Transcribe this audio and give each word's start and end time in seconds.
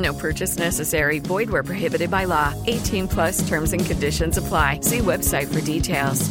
No 0.00 0.14
purchase 0.14 0.58
necessary. 0.58 1.18
Void 1.18 1.50
where 1.50 1.62
prohibited 1.62 2.10
by 2.10 2.24
law. 2.24 2.54
18 2.66 3.08
plus 3.08 3.46
terms 3.48 3.72
and 3.72 3.84
conditions 3.84 4.38
apply. 4.38 4.80
See 4.80 4.98
website 4.98 5.52
for 5.52 5.60
details. 5.60 6.30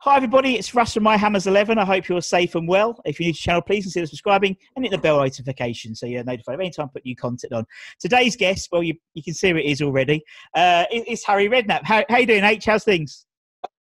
Hi, 0.00 0.14
everybody. 0.16 0.54
It's 0.54 0.72
Russ 0.72 0.94
from 0.94 1.02
My 1.02 1.16
Hammers 1.16 1.48
11. 1.48 1.78
I 1.78 1.84
hope 1.84 2.06
you're 2.06 2.22
safe 2.22 2.54
and 2.54 2.68
well. 2.68 3.00
If 3.04 3.18
you're 3.18 3.26
new 3.26 3.32
to 3.32 3.36
the 3.38 3.42
channel, 3.42 3.60
please 3.60 3.82
consider 3.84 4.06
subscribing 4.06 4.56
and 4.76 4.84
hit 4.84 4.92
the 4.92 4.98
bell 4.98 5.18
notification 5.18 5.96
so 5.96 6.06
you're 6.06 6.22
notified 6.22 6.54
of 6.54 6.60
any 6.60 6.70
time 6.70 6.86
I 6.86 6.90
put 6.94 7.04
new 7.04 7.16
content 7.16 7.52
on. 7.52 7.66
Today's 7.98 8.36
guest, 8.36 8.68
well, 8.70 8.84
you, 8.84 8.94
you 9.14 9.22
can 9.24 9.34
see 9.34 9.50
who 9.50 9.56
it 9.56 9.64
is 9.64 9.82
already, 9.82 10.22
uh, 10.54 10.84
it- 10.92 11.08
it's 11.08 11.24
Harry 11.24 11.48
Redknapp. 11.48 11.82
How, 11.82 12.04
how 12.08 12.18
you 12.18 12.26
doing, 12.26 12.44
H? 12.44 12.66
How's 12.66 12.84
things? 12.84 13.26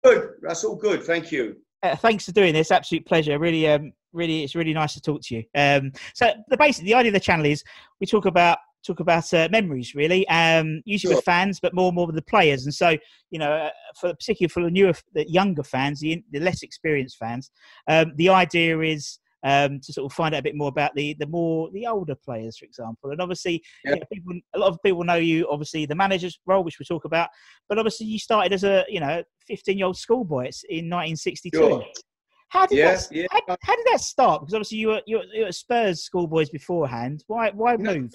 Good. 0.02 0.30
That's 0.40 0.64
all 0.64 0.76
good. 0.76 1.02
Thank 1.02 1.30
you. 1.30 1.56
Uh, 1.82 1.94
thanks 1.94 2.24
for 2.24 2.32
doing 2.32 2.54
this. 2.54 2.70
Absolute 2.70 3.04
pleasure. 3.04 3.38
Really, 3.38 3.68
um, 3.68 3.92
really, 4.14 4.44
it's 4.44 4.54
really 4.54 4.72
nice 4.72 4.94
to 4.94 5.02
talk 5.02 5.20
to 5.24 5.34
you. 5.34 5.44
Um, 5.54 5.92
so 6.14 6.32
the 6.48 6.56
basic, 6.56 6.86
the 6.86 6.94
idea 6.94 7.10
of 7.10 7.14
the 7.14 7.20
channel 7.20 7.44
is 7.44 7.62
we 8.00 8.06
talk 8.06 8.24
about 8.24 8.56
talk 8.84 9.00
about 9.00 9.32
uh, 9.32 9.48
memories, 9.50 9.94
really, 9.94 10.26
um, 10.28 10.82
usually 10.84 11.12
Sure. 11.12 11.18
with 11.18 11.24
fans, 11.24 11.60
but 11.60 11.74
more 11.74 11.88
and 11.88 11.96
more 11.96 12.06
with 12.06 12.16
the 12.16 12.22
players. 12.22 12.64
And 12.64 12.74
so, 12.74 12.96
you 13.30 13.38
know, 13.38 13.52
uh, 13.52 13.70
for 13.98 14.14
particularly 14.14 14.48
for 14.48 14.62
the 14.62 14.70
newer, 14.70 14.94
the 15.14 15.28
younger 15.30 15.62
fans, 15.62 16.00
the, 16.00 16.22
the 16.30 16.40
less 16.40 16.62
experienced 16.62 17.16
fans, 17.18 17.50
um, 17.88 18.12
the 18.16 18.28
idea 18.28 18.78
is. 18.80 19.18
Um, 19.46 19.78
to 19.80 19.92
sort 19.92 20.10
of 20.10 20.16
find 20.16 20.34
out 20.34 20.38
a 20.38 20.42
bit 20.42 20.56
more 20.56 20.68
about 20.68 20.94
the 20.94 21.14
the 21.18 21.26
more 21.26 21.70
the 21.72 21.86
older 21.86 22.14
players, 22.14 22.56
for 22.56 22.64
example, 22.64 23.10
and 23.10 23.20
obviously, 23.20 23.62
you 23.84 23.90
know, 23.90 24.00
people 24.10 24.32
a 24.54 24.58
lot 24.58 24.68
of 24.68 24.78
people 24.82 25.04
know 25.04 25.16
you 25.16 25.46
obviously 25.50 25.84
the 25.84 25.94
manager's 25.94 26.40
role, 26.46 26.64
which 26.64 26.78
we 26.78 26.86
talk 26.86 27.04
about, 27.04 27.28
but 27.68 27.76
obviously 27.78 28.06
you 28.06 28.18
started 28.18 28.54
as 28.54 28.64
a 28.64 28.86
you 28.88 29.00
know 29.00 29.22
15 29.46 29.76
year 29.76 29.86
old 29.86 29.98
schoolboy 29.98 30.46
it's 30.46 30.62
in 30.70 30.88
1962. 30.88 31.58
Sure. 31.58 31.84
How 32.54 32.66
did 32.66 32.78
Yeah, 32.78 32.94
that 32.94 33.08
yeah. 33.10 33.26
How, 33.32 33.56
how 33.62 33.74
did 33.76 33.86
that 33.90 34.00
start? 34.00 34.42
Because 34.42 34.54
obviously 34.54 34.78
you 34.78 34.88
were 34.88 35.02
you 35.06 35.18
were, 35.18 35.24
you 35.32 35.40
were 35.42 35.48
at 35.48 35.54
Spurs 35.56 36.04
schoolboys 36.04 36.50
beforehand. 36.50 37.24
Why 37.26 37.50
why 37.50 37.74
No. 37.74 37.94
move? 37.94 38.12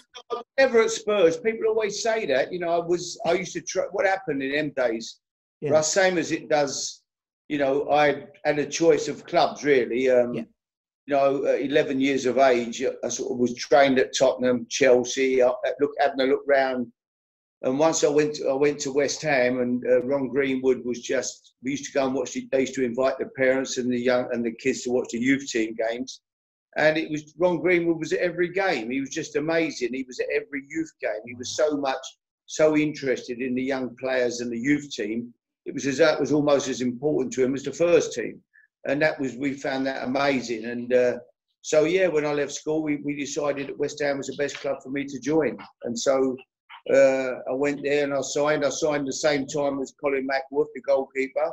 Never 0.57 0.81
at 0.83 0.91
Spurs. 0.91 1.35
People 1.37 1.67
always 1.67 2.01
say 2.01 2.25
that. 2.27 2.51
You 2.53 2.59
know, 2.59 2.69
I 2.69 2.79
was. 2.79 3.19
I 3.25 3.33
used 3.33 3.51
to. 3.53 3.61
Try, 3.61 3.83
what 3.91 4.05
happened 4.05 4.41
in 4.41 4.53
them 4.53 4.71
days? 4.75 5.19
Yeah. 5.59 5.71
Russ, 5.71 5.91
same 5.91 6.17
as 6.17 6.31
it 6.31 6.47
does. 6.47 7.01
You 7.49 7.57
know, 7.57 7.91
I 7.91 8.27
had 8.45 8.59
a 8.59 8.65
choice 8.65 9.09
of 9.09 9.25
clubs 9.25 9.63
really. 9.65 10.09
Um, 10.09 10.33
Yeah. 10.33 10.43
You 11.07 11.15
know, 11.15 11.45
at 11.45 11.61
11 11.61 11.99
years 11.99 12.27
of 12.27 12.37
age, 12.37 12.83
I 13.03 13.09
sort 13.09 13.31
of 13.31 13.39
was 13.39 13.55
trained 13.55 13.97
at 13.97 14.15
Tottenham, 14.15 14.67
Chelsea. 14.69 15.41
I, 15.41 15.51
look, 15.81 15.91
having 15.99 16.21
a 16.21 16.25
look 16.25 16.43
round, 16.47 16.85
and 17.61 17.77
once 17.77 18.03
I 18.03 18.07
went, 18.07 18.35
to, 18.35 18.49
I 18.49 18.53
went 18.53 18.79
to 18.81 18.93
West 18.93 19.21
Ham, 19.21 19.59
and 19.59 19.85
uh, 19.85 20.01
Ron 20.03 20.29
Greenwood 20.29 20.83
was 20.85 21.01
just. 21.01 21.53
We 21.61 21.71
used 21.71 21.85
to 21.85 21.91
go 21.91 22.05
and 22.05 22.15
watch. 22.15 22.33
The, 22.33 22.47
they 22.51 22.61
used 22.61 22.75
to 22.75 22.85
invite 22.85 23.17
the 23.19 23.25
parents 23.37 23.77
and 23.77 23.91
the 23.91 23.99
young 23.99 24.29
and 24.31 24.45
the 24.45 24.53
kids 24.53 24.83
to 24.83 24.91
watch 24.91 25.09
the 25.11 25.19
youth 25.19 25.49
team 25.49 25.75
games 25.75 26.21
and 26.77 26.97
it 26.97 27.09
was 27.09 27.33
Ron 27.37 27.59
Greenwood 27.59 27.99
was 27.99 28.13
at 28.13 28.19
every 28.19 28.49
game. 28.49 28.89
He 28.89 28.99
was 28.99 29.09
just 29.09 29.35
amazing. 29.35 29.93
He 29.93 30.03
was 30.07 30.19
at 30.19 30.27
every 30.33 30.63
youth 30.69 30.91
game. 31.01 31.21
He 31.25 31.35
was 31.35 31.55
so 31.55 31.77
much 31.77 32.05
so 32.45 32.75
interested 32.77 33.41
in 33.41 33.55
the 33.55 33.63
young 33.63 33.95
players 33.97 34.39
and 34.39 34.51
the 34.51 34.59
youth 34.59 34.89
team. 34.91 35.33
It 35.65 35.73
was 35.73 35.85
as 35.85 35.97
that 35.97 36.19
was 36.19 36.31
almost 36.31 36.67
as 36.67 36.81
important 36.81 37.33
to 37.33 37.43
him 37.43 37.53
as 37.53 37.63
the 37.63 37.71
first 37.71 38.13
team, 38.13 38.41
and 38.87 39.01
that 39.01 39.19
was 39.19 39.35
we 39.35 39.53
found 39.53 39.85
that 39.87 40.03
amazing. 40.03 40.65
And 40.65 40.93
uh, 40.93 41.17
so 41.61 41.83
yeah, 41.83 42.07
when 42.07 42.25
I 42.25 42.33
left 42.33 42.53
school, 42.53 42.83
we, 42.83 42.97
we 42.97 43.15
decided 43.15 43.67
that 43.67 43.79
West 43.79 44.01
Ham 44.01 44.17
was 44.17 44.27
the 44.27 44.37
best 44.37 44.59
club 44.59 44.77
for 44.83 44.89
me 44.89 45.05
to 45.05 45.19
join, 45.19 45.57
and 45.83 45.97
so. 45.97 46.37
Uh, 46.91 47.39
I 47.49 47.53
went 47.53 47.83
there 47.83 48.03
and 48.03 48.13
I 48.13 48.21
signed. 48.21 48.65
I 48.65 48.69
signed 48.69 49.07
the 49.07 49.13
same 49.13 49.45
time 49.47 49.79
as 49.81 49.93
Colin 50.01 50.27
Mackleworth, 50.27 50.67
the 50.73 50.81
goalkeeper, 50.81 51.51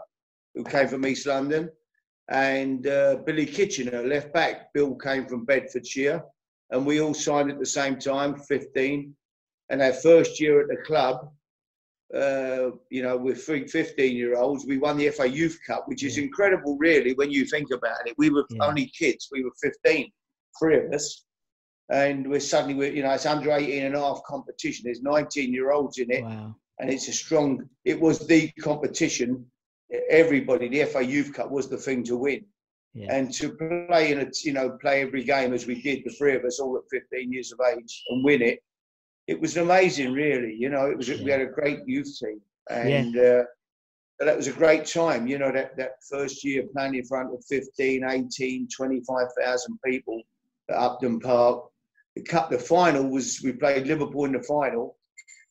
who 0.55 0.65
came 0.65 0.89
from 0.89 1.07
East 1.07 1.27
London 1.27 1.71
and 2.29 2.87
uh, 2.87 3.17
Billy 3.25 3.47
Kitchener, 3.47 4.03
left 4.03 4.33
back. 4.33 4.73
Bill 4.73 4.95
came 4.97 5.27
from 5.27 5.45
Bedfordshire, 5.45 6.23
and 6.71 6.85
we 6.85 7.01
all 7.01 7.15
signed 7.15 7.51
at 7.51 7.59
the 7.59 7.67
same 7.67 7.99
time, 7.99 8.37
15. 8.37 9.15
And 9.71 9.83
our 9.83 9.93
first 9.93 10.41
year 10.41 10.61
at 10.61 10.69
the 10.69 10.77
club, 10.85 11.31
uh, 12.15 12.71
you 12.91 13.03
know, 13.03 13.17
with 13.17 13.45
three 13.45 13.67
15 13.67 14.17
year 14.17 14.37
olds, 14.37 14.65
we 14.67 14.79
won 14.79 14.97
the 14.97 15.11
FA 15.11 15.29
Youth 15.29 15.59
Cup, 15.67 15.87
which 15.89 16.03
is 16.05 16.19
incredible, 16.19 16.77
really, 16.79 17.15
when 17.15 17.31
you 17.31 17.45
think 17.45 17.71
about 17.73 18.07
it. 18.07 18.15
We 18.17 18.31
were 18.31 18.47
Yeah. 18.51 18.67
only 18.67 18.87
kids, 18.87 19.29
we 19.31 19.45
were 19.45 19.53
15, 19.63 20.11
three 20.59 20.79
of 20.79 20.93
us. 20.93 21.26
And 21.89 22.29
we're 22.29 22.41
suddenly, 22.41 22.75
we're, 22.75 22.93
you 22.93 23.03
know, 23.03 23.13
it's 23.13 23.27
under 23.27 23.53
18 23.53 23.85
and 23.85 23.95
a 23.95 24.01
half 24.01 24.21
competition. 24.27 24.83
There's 24.85 25.03
19 25.03 25.53
year 25.53 25.71
olds 25.71 25.99
in 25.99 26.11
it 26.11 26.25
Wow. 26.25 26.57
and 26.81 26.91
it's 26.91 27.09
a 27.09 27.13
strong. 27.13 27.69
It 27.85 28.01
was 28.01 28.27
the 28.27 28.51
competition. 28.61 29.47
Everybody, 30.11 30.69
the 30.69 30.85
FA 30.87 31.05
Youth 31.05 31.33
Cup 31.33 31.51
was 31.51 31.69
the 31.69 31.77
thing 31.77 32.03
to 32.05 32.17
win, 32.17 32.45
Yeah. 32.95 33.15
and 33.15 33.33
to 33.35 33.51
play 33.89 34.11
in 34.11 34.21
a, 34.21 34.27
you 34.43 34.53
know, 34.53 34.71
play 34.81 35.01
every 35.03 35.23
game 35.23 35.53
as 35.53 35.67
we 35.67 35.81
did, 35.81 36.03
the 36.05 36.11
three 36.11 36.35
of 36.35 36.45
us, 36.45 36.59
all 36.59 36.77
at 36.77 36.83
15 36.91 37.33
years 37.33 37.53
of 37.53 37.61
age, 37.73 38.03
and 38.09 38.25
win 38.25 38.43
it. 38.43 38.59
It 39.29 39.41
was 39.41 39.57
amazing, 39.57 40.13
really. 40.13 40.55
You 40.55 40.71
know, 40.71 40.87
it 40.91 40.97
was. 40.97 41.09
We 41.09 41.31
had 41.31 41.41
a 41.41 41.47
great 41.47 41.81
youth 41.87 42.17
team, 42.19 42.41
and 42.69 43.17
uh, 43.17 43.45
that 44.21 44.37
was 44.37 44.49
a 44.49 44.53
great 44.53 44.87
time. 44.87 45.27
You 45.29 45.39
know, 45.39 45.53
that 45.53 45.77
that 45.77 46.03
first 46.11 46.43
year 46.45 46.65
playing 46.73 46.97
in 46.97 47.05
front 47.05 47.33
of 47.33 47.45
15, 47.45 48.03
18, 48.05 48.69
25,000 48.69 49.79
people 49.85 50.21
at 50.69 50.77
Upton 50.77 51.21
Park. 51.21 51.65
The 52.17 52.23
cup, 52.23 52.51
the 52.51 52.59
final 52.59 53.09
was 53.09 53.43
we 53.45 53.53
played 53.53 53.87
Liverpool 53.87 54.25
in 54.25 54.33
the 54.33 54.43
final. 54.43 54.97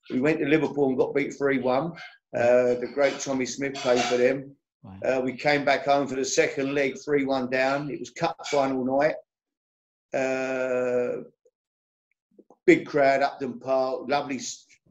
We 0.09 0.19
went 0.19 0.39
to 0.39 0.45
Liverpool 0.45 0.89
and 0.89 0.97
got 0.97 1.13
beat 1.13 1.35
3 1.37 1.59
1. 1.59 1.91
Uh, 1.91 1.95
the 2.33 2.91
great 2.93 3.19
Tommy 3.19 3.45
Smith 3.45 3.75
played 3.75 4.01
for 4.01 4.17
them. 4.17 4.55
Uh, 5.03 5.21
we 5.23 5.33
came 5.33 5.65
back 5.65 5.85
home 5.85 6.07
for 6.07 6.15
the 6.15 6.25
second 6.25 6.73
leg, 6.73 6.95
3 7.03 7.25
1 7.25 7.49
down. 7.49 7.89
It 7.89 7.99
was 7.99 8.09
cup 8.09 8.35
final 8.47 8.83
night. 8.83 9.15
Uh, 10.13 11.23
big 12.65 12.87
crowd, 12.87 13.21
Upton 13.21 13.59
Park, 13.59 14.01
lovely 14.07 14.39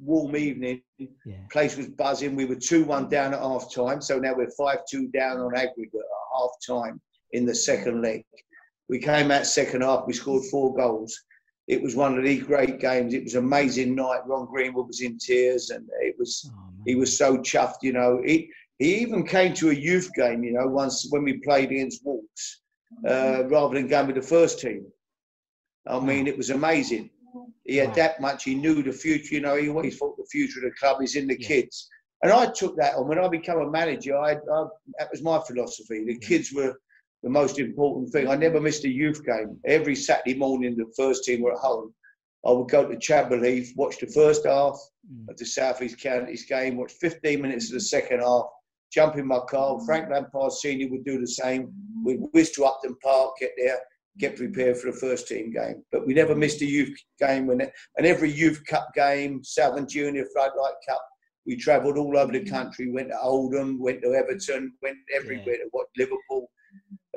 warm 0.01 0.37
evening. 0.37 0.83
Yeah. 0.99 1.37
Place 1.51 1.77
was 1.77 1.89
buzzing. 1.89 2.37
We 2.37 2.45
were 2.45 2.57
2 2.57 2.85
1 2.85 3.09
down 3.09 3.35
at 3.35 3.41
half 3.41 3.73
time. 3.75 4.01
So 4.01 4.19
now 4.19 4.35
we're 4.35 4.51
5 4.51 4.79
2 4.89 5.09
down 5.09 5.39
on 5.39 5.57
aggregate 5.57 5.93
at 5.95 6.39
half 6.39 6.51
time 6.65 7.01
in 7.33 7.45
the 7.45 7.55
second 7.55 8.01
leg. 8.01 8.25
We 8.89 8.99
came 8.99 9.31
out 9.31 9.47
second 9.47 9.83
half, 9.83 10.05
we 10.07 10.13
scored 10.13 10.45
four 10.51 10.75
goals. 10.75 11.21
It 11.67 11.83
was 11.83 11.97
one 11.97 12.19
of 12.19 12.25
the 12.25 12.39
great 12.41 12.79
games. 12.79 13.15
It 13.15 13.25
was 13.25 13.35
an 13.35 13.45
amazing 13.45 13.95
night. 13.95 14.27
Ron 14.27 14.47
Greenwood 14.47 14.87
was 14.87 15.01
in 15.01 15.19
tears 15.19 15.71
and 15.71 15.89
it 16.03 16.15
was 16.19 16.51
oh, 16.53 16.53
he 16.85 16.95
was 16.95 17.17
so 17.17 17.39
chuffed, 17.39 17.83
you 17.83 17.93
know. 17.93 18.21
He 18.25 18.51
he 18.79 18.97
even 18.97 19.27
came 19.27 19.55
to 19.55 19.71
a 19.71 19.75
youth 19.75 20.13
game, 20.15 20.45
you 20.45 20.53
know, 20.53 20.67
once 20.67 21.07
when 21.11 21.25
we 21.25 21.35
played 21.39 21.71
against 21.71 22.05
Wolves, 22.05 22.63
uh, 23.09 23.45
rather 23.47 23.75
than 23.75 23.87
going 23.89 24.07
with 24.09 24.17
the 24.17 24.23
first 24.23 24.61
team. 24.61 24.85
I 25.87 26.01
mean, 26.01 26.27
it 26.27 26.37
was 26.37 26.51
amazing. 26.51 27.11
He 27.65 27.77
had 27.77 27.91
Wow. 27.91 27.95
that 27.95 28.21
much. 28.21 28.45
He 28.45 28.55
knew 28.55 28.83
the 28.83 28.93
future. 28.93 29.35
You 29.35 29.41
know, 29.41 29.57
he 29.57 29.69
always 29.69 29.97
thought 29.99 30.17
the 30.17 30.25
future 30.27 30.61
of 30.61 30.65
the 30.65 30.77
club 30.79 31.03
is 31.03 31.17
in 31.17 31.27
the 31.27 31.39
Yeah. 31.41 31.49
kids. 31.49 31.89
And 32.23 32.33
I 32.33 32.47
took 32.47 32.77
that 32.77 32.95
on 32.95 33.07
when 33.09 33.19
I 33.19 33.29
became 33.29 33.59
a 33.59 33.71
manager. 33.71 34.17
I, 34.17 34.33
I 34.33 34.65
that 34.99 35.11
was 35.11 35.23
my 35.23 35.39
philosophy. 35.47 36.05
The 36.05 36.19
kids 36.19 36.53
were 36.53 36.75
the 37.25 37.31
most 37.31 37.59
important 37.59 38.13
thing. 38.13 38.29
I 38.29 38.37
never 38.37 38.61
missed 38.61 38.85
a 38.85 38.89
youth 38.89 39.25
game. 39.25 39.59
Every 39.65 39.97
Saturday 39.97 40.39
morning, 40.39 40.77
the 40.77 40.93
first 40.95 41.25
team 41.25 41.41
were 41.41 41.55
at 41.55 41.59
home. 41.59 41.93
I 42.47 42.53
would 42.53 42.69
go 42.69 42.87
to 42.87 42.99
Chadwell 42.99 43.43
Heath, 43.43 43.73
watch 43.77 43.99
the 43.99 44.07
first 44.07 44.45
half 44.45 44.79
mm. 45.11 45.31
of 45.31 45.37
the 45.39 45.47
South 45.47 45.81
East 45.81 45.99
Counties 45.99 46.45
game, 46.45 46.77
watch 46.77 46.93
15 47.01 47.41
minutes 47.41 47.69
of 47.69 47.75
the 47.75 47.81
second 47.81 48.21
half, 48.21 48.45
jump 48.93 49.17
in 49.17 49.27
my 49.27 49.41
car. 49.49 49.81
Frank 49.87 50.11
Lampard 50.11 50.53
Senior 50.53 50.91
would 50.91 51.07
do 51.07 51.19
the 51.19 51.27
same. 51.27 51.73
We'd 52.05 52.21
whiz 52.35 52.51
to 52.53 52.67
Upton 52.67 52.95
Park, 53.03 53.31
get 53.41 53.53
there, 53.57 53.79
get 54.19 54.37
prepared 54.37 54.77
for 54.77 54.93
the 54.93 54.99
first 54.99 55.27
team 55.27 55.51
game. 55.51 55.83
But 55.91 56.07
we 56.07 56.13
never 56.13 56.35
missed 56.35 56.61
a 56.61 56.67
youth 56.67 56.95
game. 57.19 57.47
When 57.47 57.63
and 57.63 58.07
every 58.07 58.31
youth 58.31 58.63
cup 58.69 58.91
game, 58.95 59.43
Southern 59.43 59.89
Junior 59.89 60.27
Floodlight 60.35 60.75
Cup, 60.87 61.03
we 61.47 61.57
travelled 61.57 61.97
all 61.97 62.19
over 62.19 62.33
the 62.33 62.41
mm. 62.41 62.51
country. 62.51 62.91
Went 62.93 63.09
to 63.09 63.19
Oldham, 63.19 63.81
went 63.81 64.03
to 64.03 64.13
Everton, 64.13 64.75
went 64.83 64.99
everywhere 65.17 65.57
to 65.57 65.71
watch 65.73 65.89
Liverpool. 65.97 66.51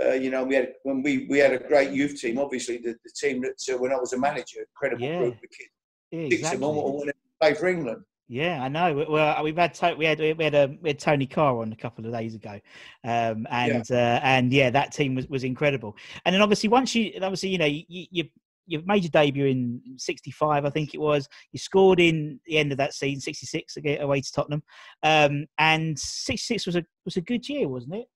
Uh, 0.03 0.13
you 0.13 0.29
know, 0.29 0.43
we 0.43 0.55
had 0.55 0.73
when 0.83 1.01
we, 1.01 1.25
we 1.29 1.39
had 1.39 1.53
a 1.53 1.59
great 1.59 1.91
youth 1.91 2.19
team. 2.19 2.37
Obviously, 2.37 2.77
the, 2.77 2.95
the 3.03 3.11
team 3.19 3.41
that 3.41 3.73
uh, 3.73 3.77
when 3.77 3.91
I 3.91 3.95
was 3.95 4.13
a 4.13 4.19
manager, 4.19 4.59
incredible 4.59 5.05
Yeah. 5.05 5.17
group 5.19 5.35
of 5.35 5.41
kids. 5.41 5.69
Yeah, 6.11 6.29
Six 6.29 6.53
of 6.53 6.59
them 6.59 6.63
all 6.63 7.01
exactly. 7.01 7.11
to 7.11 7.15
play 7.41 7.53
for 7.55 7.67
England. 7.67 8.03
Yeah, 8.29 8.61
I 8.61 8.67
know. 8.67 9.05
Well, 9.09 9.43
we've 9.43 9.55
had 9.55 9.73
to, 9.75 9.95
we 9.97 10.05
had 10.05 10.19
we 10.19 10.43
had 10.43 10.53
a 10.53 10.77
we 10.81 10.89
had 10.89 10.99
Tony 10.99 11.25
Carr 11.25 11.61
on 11.61 11.71
a 11.71 11.75
couple 11.77 12.05
of 12.05 12.11
days 12.11 12.35
ago, 12.35 12.59
um, 13.05 13.47
and 13.49 13.89
uh, 13.89 14.19
and 14.21 14.51
yeah, 14.51 14.69
that 14.69 14.91
team 14.91 15.15
was, 15.15 15.27
was 15.27 15.45
incredible. 15.45 15.95
And 16.25 16.35
then 16.35 16.41
obviously 16.41 16.67
once 16.67 16.93
you 16.93 17.13
obviously 17.21 17.49
you 17.49 17.57
know 17.57 17.65
you 17.65 17.83
you 17.87 18.25
you 18.65 18.83
made 18.85 19.03
your 19.03 19.11
debut 19.11 19.45
in 19.45 19.81
'65, 19.95 20.65
I 20.65 20.69
think 20.69 20.93
it 20.93 20.99
was. 20.99 21.29
You 21.53 21.59
scored 21.59 22.01
in 22.01 22.39
the 22.45 22.57
end 22.57 22.73
of 22.73 22.77
that 22.79 22.93
season, 22.93 23.21
'66 23.21 23.77
again 23.77 24.01
away 24.01 24.19
to 24.19 24.31
Tottenham, 24.33 24.63
um, 25.03 25.45
and 25.57 25.97
'66 25.97 26.65
was 26.65 26.75
a 26.75 26.83
was 27.05 27.15
a 27.15 27.21
good 27.21 27.47
year, 27.47 27.69
wasn't 27.69 27.95
it? 27.95 28.07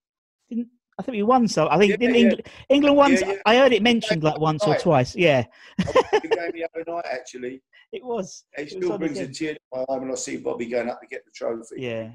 Didn't 0.50 0.68
I 0.98 1.02
think 1.02 1.16
we 1.16 1.22
won 1.22 1.48
so? 1.48 1.68
I 1.70 1.78
think 1.78 2.00
Yeah, 2.00 2.08
yeah. 2.10 2.16
England, 2.16 2.48
England 2.68 2.96
won. 2.96 3.12
Yeah. 3.12 3.36
I 3.46 3.56
heard 3.56 3.72
it 3.72 3.82
mentioned 3.82 4.22
like 4.22 4.38
once 4.38 4.64
or 4.64 4.76
twice. 4.76 5.16
Yeah, 5.16 5.44
the 5.78 6.20
game 6.22 6.50
the 6.52 6.66
other 6.74 6.84
night, 6.86 7.06
actually. 7.10 7.62
it 7.92 8.04
was. 8.04 8.44
It 8.56 8.60
It 8.60 8.76
was 8.76 8.84
still 8.84 8.98
brings 8.98 9.18
a 9.18 9.28
tear 9.28 9.54
to 9.54 9.60
my 9.72 9.80
eye 9.80 9.98
when 9.98 10.10
I 10.10 10.14
see 10.14 10.36
Bobby 10.36 10.66
going 10.66 10.90
up 10.90 11.00
to 11.00 11.06
get 11.06 11.24
the 11.24 11.30
trophy. 11.32 11.76
Yeah. 11.78 12.10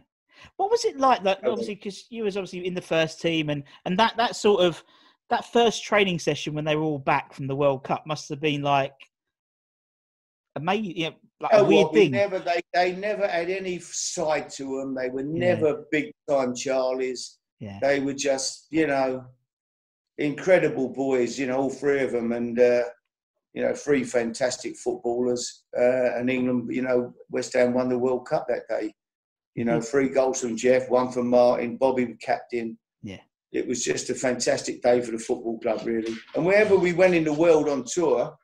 What 0.57 0.69
was 0.69 0.85
it 0.85 0.97
like? 0.97 1.24
Like 1.24 1.39
obviously, 1.44 1.75
because 1.75 2.06
you 2.09 2.24
was 2.24 2.38
obviously 2.38 2.68
in 2.68 2.75
the 2.75 2.81
first 2.81 3.19
team, 3.21 3.50
and 3.50 3.63
and 3.85 3.97
that 3.97 4.15
that 4.18 4.35
sort 4.35 4.62
of 4.62 4.83
that 5.30 5.51
first 5.51 5.83
training 5.83 6.19
session 6.19 6.53
when 6.53 6.65
they 6.65 6.75
were 6.75 6.83
all 6.83 7.00
back 7.00 7.33
from 7.33 7.47
the 7.47 7.56
World 7.56 7.83
Cup 7.83 8.06
must 8.06 8.30
have 8.30 8.39
been 8.39 8.62
like 8.62 8.94
amazing, 10.56 10.97
you 10.97 11.09
know, 11.09 11.15
like 11.39 11.51
You 11.51 11.57
know 11.57 11.63
a 11.63 11.65
oh, 11.65 11.69
weird 11.69 11.83
what? 11.85 11.94
We 11.94 12.00
thing. 12.01 12.12
never, 12.12 12.39
they, 12.39 12.62
they 12.73 12.95
never 12.95 13.27
had 13.27 13.50
any 13.50 13.80
side 13.80 14.50
to 14.51 14.80
them. 14.80 14.95
They 14.95 15.09
were 15.09 15.23
never 15.23 15.85
big 15.91 16.12
time 16.30 16.53
Charlies. 16.53 17.36
Yeah. 17.59 17.80
They 17.81 18.00
were 18.00 18.13
just, 18.13 18.68
you 18.69 18.88
know, 18.88 19.25
incredible 20.18 20.89
boys, 20.89 21.38
you 21.39 21.48
know, 21.48 21.57
all 21.57 21.69
three 21.69 22.01
of 22.01 22.12
them. 22.12 22.31
And, 22.31 22.59
uh, 22.59 22.83
you 23.54 23.63
know, 23.63 23.74
three 23.74 24.04
fantastic 24.04 24.75
footballers. 24.77 25.63
Uh, 25.77 26.15
and 26.15 26.30
England, 26.30 26.69
you 26.74 26.83
know, 26.83 27.13
West 27.30 27.54
Ham 27.54 27.74
won 27.74 27.89
the 27.89 27.98
World 27.98 28.27
Cup 28.27 28.48
that 28.48 28.68
day. 28.69 28.94
You 29.56 29.65
know, 29.65 29.81
three 29.81 30.09
goals 30.09 30.42
from 30.42 30.56
Jeff, 30.56 30.88
one 30.89 31.12
from 31.12 31.27
Martin, 31.30 31.77
Bobby 31.77 32.06
the 32.06 32.13
captain. 32.15 32.77
Yeah. 33.01 33.21
It 33.51 33.68
was 33.68 33.83
just 33.83 34.12
a 34.12 34.13
fantastic 34.13 34.83
day 34.83 35.01
for 35.01 35.12
the 35.12 35.18
football 35.18 35.59
club, 35.59 35.81
really. 35.83 36.15
And 36.36 36.45
wherever 36.45 36.75
we 36.75 36.94
went 36.94 37.15
in 37.15 37.24
the 37.24 37.33
world 37.33 37.68
on 37.68 37.86
tour, 37.86 38.38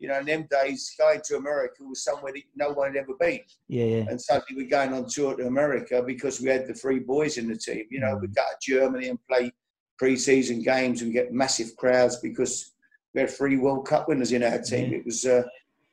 you 0.00 0.08
know, 0.08 0.18
in 0.18 0.24
them 0.24 0.48
days, 0.50 0.94
going 0.98 1.20
to 1.26 1.36
America 1.36 1.84
was 1.84 2.02
somewhere 2.02 2.32
that 2.32 2.42
no 2.56 2.70
one 2.70 2.88
had 2.88 2.96
ever 2.96 3.12
been. 3.20 3.40
Yeah, 3.68 3.84
yeah. 3.84 4.04
And 4.08 4.20
suddenly 4.20 4.62
we're 4.62 4.70
going 4.70 4.94
on 4.94 5.06
tour 5.06 5.36
to 5.36 5.46
America 5.46 6.02
because 6.04 6.40
we 6.40 6.48
had 6.48 6.66
the 6.66 6.72
three 6.72 7.00
boys 7.00 7.36
in 7.36 7.46
the 7.46 7.56
team. 7.56 7.84
You 7.90 8.00
know, 8.00 8.16
we'd 8.16 8.34
go 8.34 8.42
to 8.42 8.72
Germany 8.72 9.08
and 9.08 9.18
play 9.28 9.52
pre-season 9.98 10.62
games 10.62 11.02
and 11.02 11.12
get 11.12 11.34
massive 11.34 11.76
crowds 11.76 12.16
because 12.16 12.72
we 13.14 13.20
had 13.20 13.30
three 13.30 13.58
World 13.58 13.86
Cup 13.86 14.08
winners 14.08 14.32
in 14.32 14.42
our 14.42 14.58
team. 14.62 14.90
Yeah. 14.90 14.98
It 14.98 15.04
was 15.04 15.26
uh, 15.26 15.42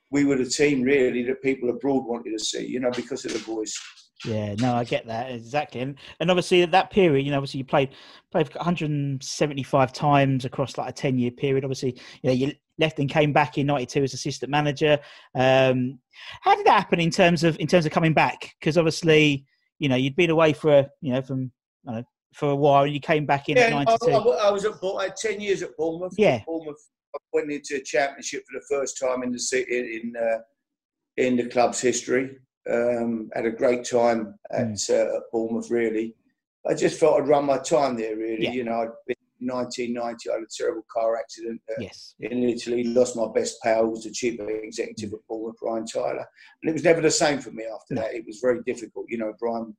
we 0.10 0.24
were 0.24 0.38
the 0.38 0.46
team 0.46 0.84
really 0.84 1.24
that 1.24 1.44
people 1.44 1.70
abroad 1.70 2.06
wanted 2.06 2.32
to 2.32 2.40
see. 2.40 2.66
You 2.66 2.80
know, 2.80 2.92
because 2.92 3.26
of 3.26 3.34
the 3.34 3.40
boys. 3.40 3.78
Yeah, 4.26 4.56
no, 4.56 4.74
I 4.74 4.84
get 4.84 5.06
that 5.08 5.32
exactly, 5.32 5.82
and 5.82 5.96
and 6.20 6.32
obviously 6.32 6.64
at 6.64 6.72
that 6.72 6.90
period, 6.90 7.24
you 7.24 7.32
know, 7.32 7.38
obviously 7.38 7.60
you 7.60 7.66
played 7.66 7.90
played 8.32 8.54
175 8.56 9.94
times 9.94 10.44
across 10.44 10.78
like 10.78 10.90
a 10.90 10.94
10 10.94 11.20
year 11.20 11.32
period. 11.32 11.64
Obviously, 11.64 12.00
you 12.24 12.30
know, 12.30 12.34
you 12.34 12.54
left 12.80 13.00
and 13.00 13.10
came 13.10 13.32
back 13.32 13.58
in 13.58 13.68
'92 13.68 14.04
as 14.04 14.14
assistant 14.14 14.50
manager. 14.50 15.00
Um, 15.36 16.00
how 16.42 16.56
did 16.56 16.66
that 16.66 16.80
happen 16.80 17.00
in 17.00 17.12
terms 17.12 17.44
of 17.44 17.60
in 17.60 17.68
terms 17.68 17.86
of 17.86 17.92
coming 17.92 18.14
back? 18.14 18.56
Because 18.60 18.78
obviously, 18.78 19.46
you 19.78 19.88
know, 19.88 19.96
you'd 19.96 20.16
been 20.16 20.32
away 20.32 20.54
for 20.54 20.72
a, 20.72 20.90
you 21.02 21.14
know 21.14 21.22
from 21.22 21.52
I 21.88 21.92
don't 21.92 22.00
know, 22.00 22.08
for 22.34 22.50
a 22.50 22.56
while, 22.56 22.84
and 22.84 22.94
you 22.94 23.00
came 23.00 23.26
back 23.26 23.50
in 23.50 23.58
Yeah, 23.58 23.64
at 23.64 23.74
I, 23.74 23.84
'92. 23.84 24.12
I, 24.12 24.48
I 24.48 24.52
was 24.52 24.66
at 24.66 24.82
Bournemouth. 24.82 25.02
I 25.02 25.04
had 25.06 25.16
ten 25.16 25.40
years 25.40 25.62
at 25.62 25.78
Bournemouth. 25.78 26.14
Yeah. 26.18 26.42
Bournemouth 26.46 26.82
I 27.16 27.20
went 27.34 27.52
into 27.52 27.76
a 27.76 27.82
championship 27.82 28.44
for 28.50 28.60
the 28.60 28.66
first 28.70 29.00
time 29.00 29.24
in 29.24 29.32
the 29.32 29.40
city 29.40 30.02
in 30.02 30.14
uh, 30.16 30.40
in 31.18 31.36
the 31.36 31.48
club's 31.48 31.80
history. 31.80 32.38
Um, 32.70 33.30
had 33.34 33.46
a 33.46 33.52
great 33.52 33.84
time 33.86 34.38
at, 34.52 34.68
Mm. 34.68 34.90
uh, 34.90 35.18
at 35.18 35.24
Bournemouth. 35.32 35.70
Really, 35.72 36.16
I 36.66 36.74
just 36.74 37.00
felt 37.00 37.22
I'd 37.22 37.28
run 37.28 37.46
my 37.46 37.58
time 37.60 37.96
there. 37.96 38.16
Really, 38.16 38.44
Yeah. 38.46 38.52
you 38.52 38.64
know, 38.66 38.82
I'd 38.82 38.90
been 39.08 39.16
1990. 39.40 40.30
I 40.30 40.34
had 40.34 40.44
a 40.44 40.48
terrible 40.58 40.86
car 40.92 41.16
accident. 41.16 41.62
Uh, 41.70 41.76
yes, 41.80 42.16
in 42.20 42.44
Italy, 42.44 42.84
lost 42.84 43.16
my 43.16 43.28
best 43.34 43.62
pal, 43.62 43.88
was 43.88 44.04
the 44.04 44.12
chief 44.12 44.40
executive 44.40 45.14
at 45.14 45.20
Bournemouth, 45.30 45.56
Brian 45.62 45.86
Tyler, 45.86 46.26
and 46.62 46.70
it 46.70 46.74
was 46.74 46.84
never 46.84 47.02
the 47.02 47.12
same 47.12 47.40
for 47.40 47.52
me 47.52 47.64
after 47.66 47.96
that. 47.96 48.14
It 48.16 48.26
was 48.26 48.40
very 48.40 48.62
difficult. 48.64 49.06
You 49.10 49.20
know, 49.20 49.34
Brian, 49.40 49.76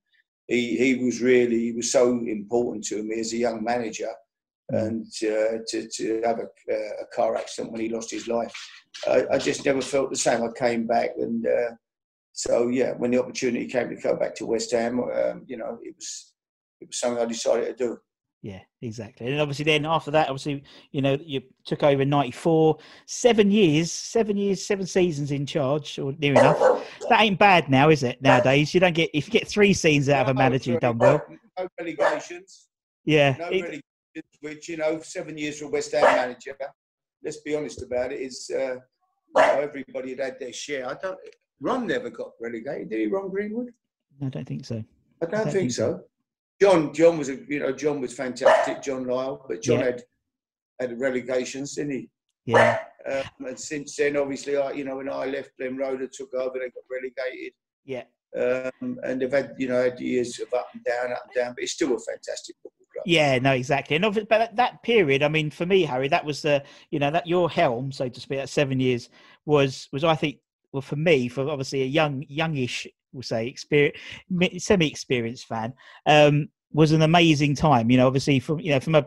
he 0.47 0.77
he 0.79 1.05
was 1.05 1.21
really 1.21 1.59
he 1.59 1.73
was 1.73 1.91
so 1.93 2.11
important 2.21 2.85
to 2.85 3.03
me 3.03 3.21
as 3.21 3.33
a 3.33 3.37
young 3.37 3.63
manager, 3.63 4.13
and 4.71 5.07
uh, 5.25 5.59
to 5.69 5.89
to 5.97 6.23
have 6.25 6.39
a, 6.39 6.49
a 7.03 7.07
car 7.15 7.37
accident 7.37 7.73
when 7.73 7.83
he 7.83 7.89
lost 7.91 8.11
his 8.11 8.29
life, 8.29 8.55
I, 9.07 9.27
I 9.33 9.39
just 9.39 9.65
never 9.67 9.83
felt 9.83 10.09
the 10.11 10.17
same. 10.17 10.43
I 10.43 10.49
came 10.57 10.87
back, 10.87 11.11
and 11.19 11.47
uh, 11.47 11.71
so 12.39 12.69
yeah, 12.69 12.93
when 12.93 13.11
the 13.11 13.21
opportunity 13.21 13.67
came 13.67 13.89
to 13.89 13.97
go 13.97 14.15
back 14.15 14.33
to 14.37 14.47
West 14.47 14.71
Ham, 14.71 15.01
um, 15.01 15.43
you 15.49 15.57
know, 15.57 15.77
it 15.83 15.97
was 15.97 16.35
it 16.81 16.87
was 16.87 17.01
something 17.01 17.21
I 17.21 17.27
decided 17.27 17.77
to 17.77 17.85
do. 17.85 17.99
Yeah, 18.43 18.61
exactly. 18.81 19.27
And 19.27 19.41
obviously, 19.41 19.65
then 19.65 19.85
after 19.85 20.13
that, 20.13 20.29
obviously, 20.29 20.63
you 20.93 21.03
know, 21.03 21.19
you 21.21 21.41
took 21.67 21.83
over 21.83 22.03
in 22.03 22.09
'94. 22.09 22.79
Seven 23.07 23.51
years, 23.51 23.91
seven 23.91 24.37
years, 24.37 24.65
seven 24.65 24.87
seasons 24.87 25.33
in 25.33 25.47
charge, 25.47 25.99
or 25.99 26.13
near 26.21 26.31
enough. 26.31 26.61
That 27.09 27.23
ain't 27.23 27.41
bad 27.41 27.69
now, 27.69 27.89
is 27.89 28.05
it? 28.05 28.23
Nowadays, 28.23 28.73
you 28.73 28.79
don't 28.79 28.95
get 28.95 29.11
if 29.13 29.27
you 29.27 29.33
get 29.33 29.49
three 29.49 29.73
seasons 29.73 30.09
out 30.09 30.29
of 30.29 30.37
a 30.37 30.39
manager, 30.39 30.71
you've 30.71 30.81
done 30.81 30.99
well. 30.99 31.21
No 31.59 31.67
relegations. 31.81 32.69
Yeah, 33.05 33.35
No 33.37 33.47
it- 33.49 33.63
relegations, 33.63 33.83
which 34.43 34.69
you 34.69 34.77
know, 34.77 35.01
seven 35.01 35.37
years 35.37 35.59
for 35.59 35.65
a 35.65 35.71
West 35.71 35.91
Ham 35.91 36.03
manager. 36.05 36.57
Let's 37.25 37.39
be 37.39 37.57
honest 37.57 37.83
about 37.83 38.13
it. 38.13 38.21
Is 38.21 38.49
uh, 38.55 38.75
you 38.77 38.79
know, 39.35 39.61
everybody 39.61 40.11
had 40.11 40.21
had 40.21 40.39
their 40.39 40.53
share. 40.53 40.89
I 40.89 40.95
don't. 40.95 41.19
Ron 41.61 41.87
never 41.87 42.11
got 42.11 42.33
relegated, 42.41 42.91
did 42.91 43.01
he? 43.01 43.07
Ron 43.07 43.31
Greenwood? 43.31 43.71
I 44.23 44.29
don't 44.29 44.47
think 44.47 44.65
so. 44.65 44.83
I 45.23 45.27
don't, 45.27 45.51
think, 45.51 45.73
so. 45.73 46.01
John, 46.61 46.93
John 46.95 47.19
was 47.19 47.29
a, 47.29 47.37
you 47.49 47.59
know, 47.61 47.73
John 47.73 48.01
was 48.01 48.15
fantastic. 48.15 48.83
John 48.83 49.05
Lyall, 49.05 49.43
but 49.49 49.63
John 49.63 49.81
Yeah. 49.81 49.85
had 49.87 50.03
had 50.81 51.01
relegations, 51.01 51.75
didn't 51.75 51.93
he? 51.93 52.11
Yeah, 52.47 52.79
Um, 53.07 53.25
and 53.47 53.59
since 53.59 53.97
then, 53.97 54.17
obviously, 54.17 54.57
I, 54.57 54.71
you 54.73 54.85
know, 54.85 54.97
when 54.97 55.09
I 55.11 55.27
left, 55.27 55.51
Glenn 55.59 55.77
Roeder 55.77 56.07
took 56.07 56.33
over. 56.35 56.59
They 56.59 56.71
got 56.71 56.85
relegated. 56.91 57.53
yeah, 57.85 58.05
Um, 58.37 58.99
and 59.03 59.21
they've 59.21 59.31
had, 59.33 59.55
you 59.59 59.69
know, 59.69 59.83
had 59.83 59.99
years 60.01 60.39
of 60.41 60.53
up 60.55 60.69
and 60.73 60.83
down, 60.85 61.13
up 61.13 61.23
and 61.27 61.35
down, 61.35 61.55
but 61.55 61.65
it's 61.65 61.73
still 61.73 61.95
a 61.95 61.99
fantastic 61.99 62.57
football 62.63 62.87
club. 62.93 63.03
yeah. 63.07 63.39
No, 63.39 63.53
exactly. 63.53 63.97
And 63.97 64.05
obviously, 64.05 64.27
but 64.31 64.39
that- 64.39 64.57
that 64.57 64.83
period, 64.83 65.23
I 65.23 65.29
mean, 65.29 65.51
for 65.51 65.67
me, 65.67 65.83
Harry, 65.83 66.09
that 66.09 66.25
was 66.25 66.43
the 66.43 66.63
you 66.91 66.99
know 67.01 67.11
that 67.11 67.27
your 67.27 67.51
helm, 67.51 67.91
so 67.93 68.09
to 68.09 68.21
speak, 68.21 68.39
that 68.39 68.49
seven 68.49 68.79
years 68.81 69.11
was 69.45 69.89
was 69.93 70.05
I 70.05 70.15
think 70.15 70.39
well 70.73 70.83
for 70.83 70.97
me, 70.97 71.29
for 71.29 71.49
obviously 71.49 71.83
a 71.83 71.87
young 71.87 72.25
youngish, 72.29 72.87
we'll 73.13 73.23
say, 73.23 73.47
experience, 73.47 73.99
semi-experienced 74.59 75.47
fan, 75.47 75.73
um, 76.07 76.49
was 76.73 76.93
an 76.93 77.03
amazing 77.03 77.55
time. 77.55 77.91
You 77.91 77.99
know, 77.99 78.07
obviously 78.07 78.41
from 78.41 78.61
you 78.61 78.73
know 78.73 78.81
from 78.81 78.95
a 78.95 79.07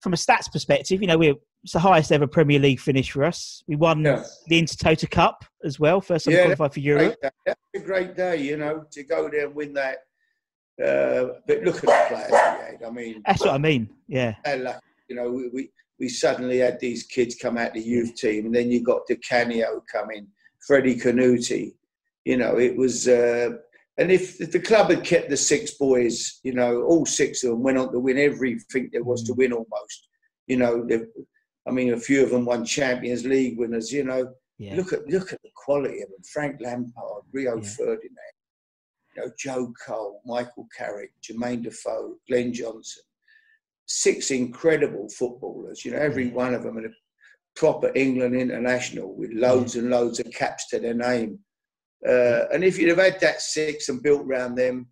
from 0.00 0.12
a 0.12 0.16
stats 0.16 0.50
perspective, 0.52 1.00
you 1.00 1.08
know, 1.08 1.18
we're 1.18 1.34
it's 1.64 1.72
the 1.72 1.78
highest 1.78 2.12
ever 2.12 2.26
Premier 2.26 2.58
League 2.58 2.78
finish 2.78 3.10
for 3.10 3.24
us. 3.24 3.64
We 3.66 3.76
won 3.76 4.02
Yeah. 4.04 4.22
the 4.48 4.62
Intertoto 4.62 5.10
Cup 5.10 5.46
as 5.64 5.80
well, 5.80 6.02
first 6.02 6.26
time 6.26 6.34
Yeah, 6.34 6.42
qualified 6.42 6.74
for 6.74 6.80
Europe. 6.80 7.16
That's 7.22 7.58
a 7.74 7.78
great 7.78 8.14
day, 8.14 8.36
you 8.36 8.58
know, 8.58 8.84
to 8.90 9.02
go 9.02 9.30
there 9.30 9.46
and 9.46 9.54
win 9.54 9.72
that. 9.72 10.00
Uh, 10.78 11.38
but 11.46 11.62
look 11.62 11.76
at 11.76 11.82
the 11.82 12.04
players 12.08 12.30
we 12.30 12.36
had. 12.36 12.82
I 12.86 12.90
mean, 12.90 13.22
That's 13.26 13.40
what 13.40 13.54
I 13.54 13.58
mean. 13.58 13.88
Yeah. 14.08 14.34
You 15.08 15.16
know, 15.16 15.30
we, 15.30 15.48
we, 15.48 15.70
we 15.98 16.08
suddenly 16.08 16.58
had 16.58 16.80
these 16.80 17.04
kids 17.04 17.34
come 17.34 17.56
out 17.56 17.72
the 17.72 17.80
youth 17.80 18.14
team, 18.14 18.44
and 18.46 18.54
then 18.54 18.70
you 18.70 18.82
got 18.82 19.06
Di 19.06 19.16
Canio 19.16 19.82
come 19.90 20.10
in, 20.10 20.26
Freddie 20.66 20.96
Kanouté. 20.96 21.74
You 22.24 22.36
know, 22.38 22.58
it 22.58 22.76
was. 22.76 23.06
Uh, 23.08 23.50
and 23.96 24.10
if 24.10 24.38
the 24.38 24.58
club 24.58 24.90
had 24.90 25.04
kept 25.04 25.30
the 25.30 25.36
six 25.36 25.72
boys, 25.72 26.40
you 26.42 26.52
know, 26.52 26.82
all 26.82 27.06
six 27.06 27.44
of 27.44 27.50
them 27.50 27.62
went 27.62 27.78
on 27.78 27.92
to 27.92 28.00
win 28.00 28.18
everything 28.18 28.90
there 28.92 29.04
was 29.04 29.22
to 29.24 29.34
win 29.34 29.52
almost. 29.52 30.08
You 30.46 30.56
know, 30.56 30.88
I 31.66 31.70
mean, 31.70 31.92
a 31.94 31.98
few 32.00 32.24
of 32.24 32.30
them 32.30 32.44
won 32.44 32.64
Champions 32.64 33.24
League 33.24 33.56
winners. 33.58 33.92
You 33.92 34.04
know, 34.04 34.34
yeah. 34.58 34.74
look 34.74 34.92
at 34.92 35.06
look 35.08 35.32
at 35.32 35.40
the 35.42 35.50
quality 35.54 36.02
of 36.02 36.08
them. 36.08 36.22
Frank 36.32 36.60
Lampard, 36.60 37.22
Rio 37.32 37.56
Yeah. 37.56 37.68
Ferdinand. 37.68 38.34
you 39.16 39.22
know, 39.22 39.30
Joe 39.38 39.72
Cole, 39.86 40.20
Michael 40.26 40.66
Carrick, 40.76 41.12
Jermaine 41.22 41.62
Defoe, 41.62 42.16
Glenn 42.28 42.52
Johnson. 42.52 43.02
Six 43.86 44.30
incredible 44.30 45.08
footballers, 45.10 45.84
you 45.84 45.90
know, 45.92 45.98
every 45.98 46.28
one 46.30 46.54
of 46.54 46.62
them 46.62 46.78
in 46.78 46.86
a 46.86 46.88
proper 47.56 47.90
England 47.94 48.34
international 48.34 49.14
with 49.14 49.30
loads 49.32 49.76
and 49.76 49.90
loads 49.90 50.20
of 50.20 50.30
caps 50.32 50.68
to 50.68 50.78
their 50.78 50.94
name. 50.94 51.38
Uh, 52.06 52.46
and 52.52 52.64
if 52.64 52.78
you'd 52.78 52.90
have 52.90 52.98
had 52.98 53.20
that 53.20 53.40
six 53.40 53.88
and 53.88 54.02
built 54.02 54.26
around 54.26 54.54
them, 54.54 54.88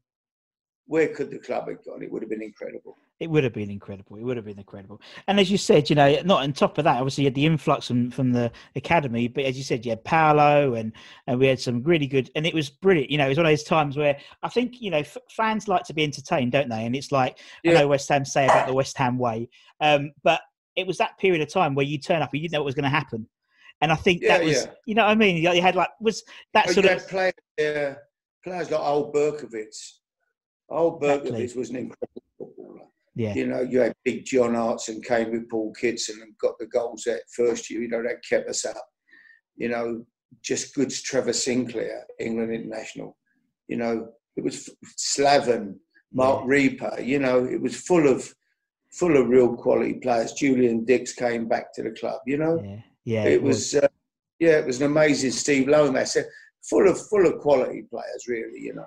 where 0.87 1.09
could 1.09 1.31
the 1.31 1.39
club 1.39 1.69
have 1.69 1.85
gone? 1.85 2.03
It 2.03 2.11
would 2.11 2.23
have 2.23 2.31
been 2.31 2.43
incredible. 2.43 2.97
It 3.21 3.31
would 3.31 3.45
have 3.45 3.53
been 3.53 3.71
incredible. 3.71 4.17
It 4.17 4.23
would 4.25 4.37
have 4.37 4.47
been 4.47 4.59
incredible. 4.59 5.01
And 5.29 5.39
as 5.39 5.49
you 5.49 5.57
said, 5.57 5.89
you 5.89 5.95
know, 5.95 6.21
not 6.25 6.43
on 6.43 6.53
top 6.53 6.77
of 6.79 6.85
that, 6.85 6.97
obviously 6.97 7.23
you 7.23 7.27
had 7.29 7.37
the 7.37 7.47
influx 7.47 7.87
from, 7.87 8.11
from 8.11 8.33
the 8.33 8.51
academy, 8.75 9.29
but 9.29 9.45
as 9.45 9.57
you 9.57 9.63
said, 9.63 9.87
you 9.87 9.91
had 9.91 10.03
Paolo 10.03 10.75
and 10.75 10.93
and 11.29 11.39
we 11.39 11.47
had 11.47 11.61
some 11.61 11.85
really 11.85 12.09
good, 12.09 12.31
and 12.35 12.45
it 12.47 12.53
was 12.53 12.69
brilliant. 12.69 13.11
You 13.11 13.19
know, 13.19 13.27
it 13.27 13.29
was 13.29 13.39
one 13.39 13.47
of 13.47 13.53
those 13.53 13.63
times 13.63 13.97
where 13.97 14.19
I 14.43 14.49
think 14.49 14.81
you 14.83 14.91
know 14.91 14.99
f- 14.99 15.19
fans 15.31 15.69
like 15.69 15.85
to 15.85 15.95
be 15.95 16.03
entertained, 16.03 16.51
don't 16.51 16.69
they? 16.69 16.85
And 16.85 16.97
it's 16.97 17.13
like 17.13 17.39
Yeah. 17.63 17.73
I 17.73 17.75
know 17.75 17.89
West 17.89 18.09
Ham 18.09 18.25
say 18.25 18.47
about 18.47 18.67
the 18.67 18.75
West 18.75 18.99
Ham 18.99 19.19
way, 19.19 19.49
um, 19.81 20.11
but 20.25 20.41
it 20.77 20.87
was 20.87 20.99
that 20.99 21.19
period 21.19 21.43
of 21.43 21.49
time 21.49 21.75
where 21.75 21.87
you 21.87 21.99
turn 21.99 22.23
up 22.23 22.31
and 22.33 22.41
you 22.41 22.49
didn't 22.49 22.55
know 22.55 22.61
what 22.61 22.67
was 22.67 22.75
going 22.75 22.85
to 22.85 22.89
happen. 22.89 23.29
And 23.81 23.91
I 23.91 23.97
think 23.97 24.23
that 24.23 24.45
was, 24.45 24.65
yeah. 24.65 24.71
you 24.87 24.95
know 24.95 25.05
what 25.05 25.11
I 25.11 25.15
mean? 25.17 25.37
You 25.37 25.61
had 25.61 25.75
like 25.75 25.89
was 26.01 26.23
that 26.55 26.67
Well, 26.67 26.75
sort 26.75 26.87
of 26.87 27.09
players, 27.09 27.33
uh, 27.61 27.95
players 28.45 28.71
like 28.71 28.81
Eyal 28.81 29.13
Berkovic. 29.13 29.75
Old 30.69 31.03
Exactly. 31.03 31.61
Was 31.61 31.71
an 31.71 31.77
incredible 31.77 32.23
footballer. 32.39 32.87
yeah, 33.15 33.35
You 33.35 33.47
know, 33.47 33.61
you 33.61 33.81
had 33.81 33.93
big 34.05 34.25
John 34.25 34.55
Hartson 34.55 35.03
came 35.03 35.33
with 35.33 35.51
Paul 35.51 35.73
Kitson 35.73 36.21
and 36.23 36.37
got 36.39 36.59
the 36.59 36.67
goals 36.67 37.03
that 37.07 37.23
first 37.35 37.69
year. 37.71 37.83
You 37.83 37.89
know, 37.89 38.03
that 38.03 38.25
kept 38.29 38.49
us 38.49 38.65
up. 38.65 38.87
You 39.57 39.69
know, 39.69 40.07
just 40.43 40.75
good 40.75 40.91
Trevor 40.91 41.33
Sinclair, 41.33 42.07
England 42.19 42.55
international. 42.55 43.17
You 43.69 43.77
know, 43.77 44.09
it 44.37 44.45
was 44.45 44.71
Slaven, 44.99 45.77
Marc 46.13 46.45
Rieper. 46.45 47.05
You 47.05 47.19
know, 47.19 47.45
it 47.45 47.61
was 47.61 47.77
full 47.77 48.09
of 48.09 48.33
full 48.93 49.17
of 49.17 49.29
real 49.29 49.57
quality 49.57 49.95
players. 49.95 50.33
Julian 50.33 50.85
Dicks 50.85 51.13
came 51.13 51.49
back 51.49 51.73
to 51.75 51.83
the 51.83 51.91
club. 51.91 52.21
You 52.27 52.39
know, 52.39 52.63
yeah, 52.65 52.81
yeah. 53.05 53.25
it 53.25 53.43
was 53.43 53.75
uh, 53.75 53.89
yeah, 54.39 54.59
it 54.59 54.67
was 54.67 54.81
an 54.81 54.87
amazing 54.87 55.31
Steve 55.31 55.69
Lomas, 55.69 56.17
full 56.63 56.89
of 56.89 57.01
full 57.09 57.27
of 57.27 57.39
quality 57.41 57.83
players. 57.91 58.27
Really, 58.29 58.61
you 58.61 58.75
know. 58.75 58.87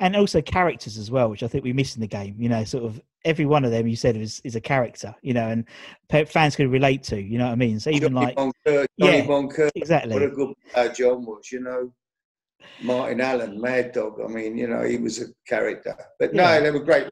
and 0.00 0.16
also 0.16 0.40
characters 0.40 0.96
as 0.98 1.10
well, 1.10 1.28
which 1.30 1.42
I 1.42 1.48
think 1.48 1.64
we 1.64 1.72
miss 1.72 1.94
in 1.94 2.00
the 2.00 2.06
game. 2.06 2.36
You 2.38 2.48
know, 2.48 2.64
sort 2.64 2.84
of 2.84 3.00
every 3.24 3.44
one 3.44 3.64
of 3.66 3.70
them 3.70 3.86
you 3.86 3.96
said 3.96 4.16
is, 4.16 4.40
is 4.44 4.56
a 4.56 4.60
character. 4.60 5.14
You 5.22 5.34
know, 5.34 5.48
and 5.48 5.66
fans 6.28 6.56
could 6.56 6.70
relate 6.70 7.02
to. 7.04 7.20
You 7.20 7.38
know 7.38 7.46
what 7.46 7.52
I 7.52 7.56
mean? 7.56 7.78
So 7.80 7.90
even 7.90 8.14
Johnny 8.14 8.26
like 8.26 8.36
Moncur, 8.36 8.86
Johnny 8.98 9.18
Yeah, 9.18 9.26
Moncur, 9.26 9.70
exactly. 9.74 10.14
what 10.14 10.22
a 10.22 10.28
good 10.28 10.54
player 10.72 10.92
John 10.92 11.24
was, 11.26 11.50
you 11.52 11.60
know. 11.60 11.92
Martin 12.82 13.20
Allen, 13.22 13.60
Mad 13.60 13.92
Dog. 13.92 14.20
I 14.22 14.28
mean, 14.28 14.56
you 14.56 14.66
know, 14.68 14.82
he 14.82 14.98
was 14.98 15.20
a 15.20 15.26
character. 15.46 15.94
But 16.18 16.34
no, 16.34 16.42
Yeah. 16.42 16.60
they 16.60 16.70
were 16.70 16.80
great. 16.84 17.08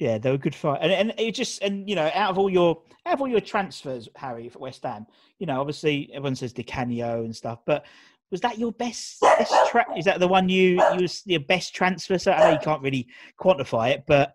Yeah, 0.00 0.16
they 0.16 0.30
were 0.30 0.38
good 0.38 0.54
fight, 0.54 0.78
and 0.80 0.90
and 0.90 1.14
it 1.18 1.34
just 1.34 1.62
and 1.62 1.88
you 1.88 1.94
know 1.94 2.10
out 2.14 2.30
of 2.30 2.38
all 2.38 2.48
your 2.48 2.82
out 3.04 3.14
of 3.14 3.20
all 3.20 3.28
your 3.28 3.40
transfers, 3.40 4.08
Harry 4.16 4.48
for 4.48 4.58
West 4.58 4.82
Ham, 4.82 5.06
you 5.38 5.46
know 5.46 5.60
obviously 5.60 6.10
everyone 6.14 6.34
says 6.34 6.54
Di 6.54 6.62
Canio 6.62 7.22
and 7.22 7.36
stuff, 7.36 7.58
but 7.66 7.84
was 8.30 8.40
that 8.40 8.58
your 8.58 8.72
best? 8.72 9.20
best 9.20 9.52
tra- 9.68 9.98
is 9.98 10.06
that 10.06 10.18
the 10.18 10.26
one 10.26 10.48
you 10.48 10.82
you 10.94 11.02
was 11.02 11.22
your 11.26 11.40
best 11.40 11.74
transfer? 11.74 12.16
So 12.18 12.32
I 12.32 12.40
know 12.40 12.52
you 12.52 12.58
can't 12.60 12.82
really 12.82 13.08
quantify 13.38 13.90
it, 13.90 14.04
but 14.06 14.34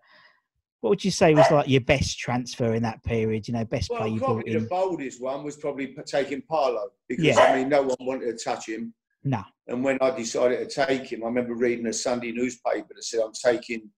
what 0.82 0.90
would 0.90 1.04
you 1.04 1.10
say 1.10 1.34
was 1.34 1.50
like 1.50 1.68
your 1.68 1.80
best 1.80 2.16
transfer 2.16 2.74
in 2.74 2.82
that 2.84 3.02
period? 3.02 3.48
You 3.48 3.54
know, 3.54 3.64
best 3.64 3.90
Well, 3.90 4.02
player 4.02 4.12
you 4.12 4.20
brought 4.20 4.34
probably 4.34 4.52
the 4.54 4.66
boldest 4.66 5.20
one 5.20 5.42
was 5.42 5.56
probably 5.56 5.96
taking 6.06 6.42
Paolo 6.42 6.90
because 7.08 7.24
Yeah. 7.24 7.40
I 7.40 7.56
mean, 7.56 7.68
no 7.68 7.82
one 7.82 7.96
wanted 8.00 8.38
to 8.38 8.44
touch 8.44 8.68
him. 8.68 8.94
No, 9.24 9.42
And 9.66 9.82
when 9.82 9.98
I 10.00 10.10
decided 10.12 10.70
to 10.70 10.86
take 10.86 11.10
him, 11.12 11.24
I 11.24 11.26
remember 11.26 11.54
reading 11.54 11.86
a 11.86 11.92
Sunday 11.92 12.30
newspaper 12.30 12.94
that 12.94 13.02
said, 13.02 13.22
I'm 13.24 13.32
taking, 13.32 13.90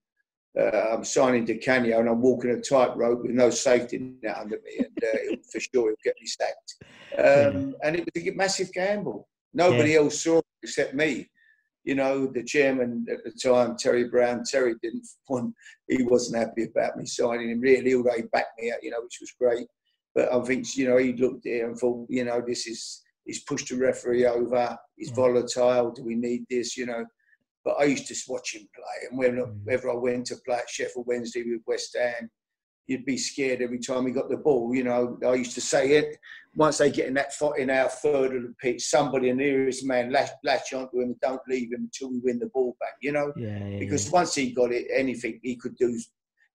uh, 0.58 0.88
I'm 0.92 1.04
signing 1.04 1.44
Di 1.44 1.58
Canio 1.58 2.00
and 2.00 2.08
I'm 2.08 2.20
walking 2.20 2.50
a 2.50 2.60
tightrope 2.60 3.22
with 3.22 3.30
no 3.30 3.50
safety 3.50 4.12
net 4.22 4.36
under 4.36 4.58
me. 4.64 4.78
And 4.78 5.04
uh, 5.04 5.36
for 5.50 5.60
sure, 5.60 5.90
he'll 5.90 5.94
get 6.02 6.14
me 6.20 6.26
sacked. 6.26 6.74
Um, 7.16 7.76
And 7.82 7.96
it 7.96 8.08
was 8.12 8.26
a 8.26 8.30
massive 8.32 8.72
gamble. 8.72 9.28
Nobody 9.54 9.94
else 9.96 10.20
saw 10.20 10.38
it 10.38 10.44
except 10.62 10.94
me. 10.94 11.30
You 11.84 11.94
know, 11.94 12.26
the 12.26 12.42
chairman 12.42 13.06
at 13.10 13.24
the 13.24 13.30
time, 13.30 13.76
Terry 13.76 14.08
Brown, 14.08 14.42
Terry 14.44 14.74
didn't 14.82 15.06
want, 15.28 15.54
he 15.88 16.02
wasn't 16.02 16.44
happy 16.44 16.64
about 16.64 16.96
me 16.96 17.06
signing 17.06 17.50
him 17.50 17.60
really, 17.60 17.94
although 17.94 18.16
he 18.16 18.22
backed 18.22 18.60
me 18.60 18.72
out, 18.72 18.82
you 18.82 18.90
know, 18.90 19.02
which 19.02 19.18
was 19.20 19.32
great. 19.40 19.66
But 20.14 20.32
I 20.32 20.40
think, 20.42 20.76
you 20.76 20.88
know, 20.88 20.96
he 20.96 21.12
looked 21.12 21.46
at 21.46 21.52
it 21.52 21.64
and 21.64 21.78
thought, 21.78 22.06
you 22.10 22.24
know, 22.24 22.42
this 22.44 22.66
is, 22.66 23.02
he's 23.24 23.44
pushed 23.44 23.68
the 23.68 23.76
referee 23.76 24.26
over, 24.26 24.76
he's 24.96 25.10
volatile, 25.10 25.92
do 25.92 26.02
we 26.02 26.16
need 26.16 26.44
this, 26.50 26.76
you 26.76 26.86
know? 26.86 27.04
But 27.68 27.82
I 27.82 27.84
used 27.84 28.06
to 28.06 28.16
watch 28.32 28.54
him 28.54 28.66
play, 28.74 29.08
and 29.10 29.20
mm. 29.20 29.62
whenever 29.62 29.90
I 29.90 29.94
went 29.94 30.24
to 30.28 30.36
play 30.36 30.56
at 30.56 30.70
Sheffield 30.70 31.06
Wednesday 31.06 31.42
with 31.42 31.60
West 31.66 31.94
Ham, 32.00 32.30
you'd 32.86 33.04
be 33.04 33.18
scared 33.18 33.60
every 33.60 33.78
time 33.78 34.06
he 34.06 34.10
got 34.10 34.30
the 34.30 34.38
ball. 34.38 34.74
You 34.74 34.84
know, 34.84 35.18
I 35.22 35.34
used 35.34 35.54
to 35.56 35.60
say 35.60 35.90
it. 35.98 36.16
Once 36.54 36.78
they 36.78 36.90
get 36.90 37.08
in 37.08 37.14
that 37.14 37.34
foot 37.34 37.58
in 37.58 37.68
our 37.68 37.90
third 37.90 38.34
of 38.34 38.42
the 38.44 38.54
pitch, 38.58 38.86
somebody, 38.86 39.28
in 39.28 39.36
the 39.36 39.44
nearest 39.44 39.84
man, 39.84 40.10
latch, 40.10 40.30
latch 40.44 40.72
onto 40.72 40.96
him 40.96 41.10
and 41.10 41.20
don't 41.20 41.42
leave 41.46 41.70
him 41.70 41.82
until 41.82 42.10
we 42.10 42.20
win 42.20 42.38
the 42.38 42.46
ball 42.54 42.74
back. 42.80 42.94
You 43.02 43.12
know, 43.12 43.34
yeah, 43.36 43.58
yeah, 43.66 43.78
because 43.78 44.06
yeah. 44.06 44.12
once 44.12 44.34
he 44.34 44.50
got 44.50 44.72
it, 44.72 44.86
anything 44.90 45.38
he 45.42 45.54
could 45.54 45.76
do 45.76 45.94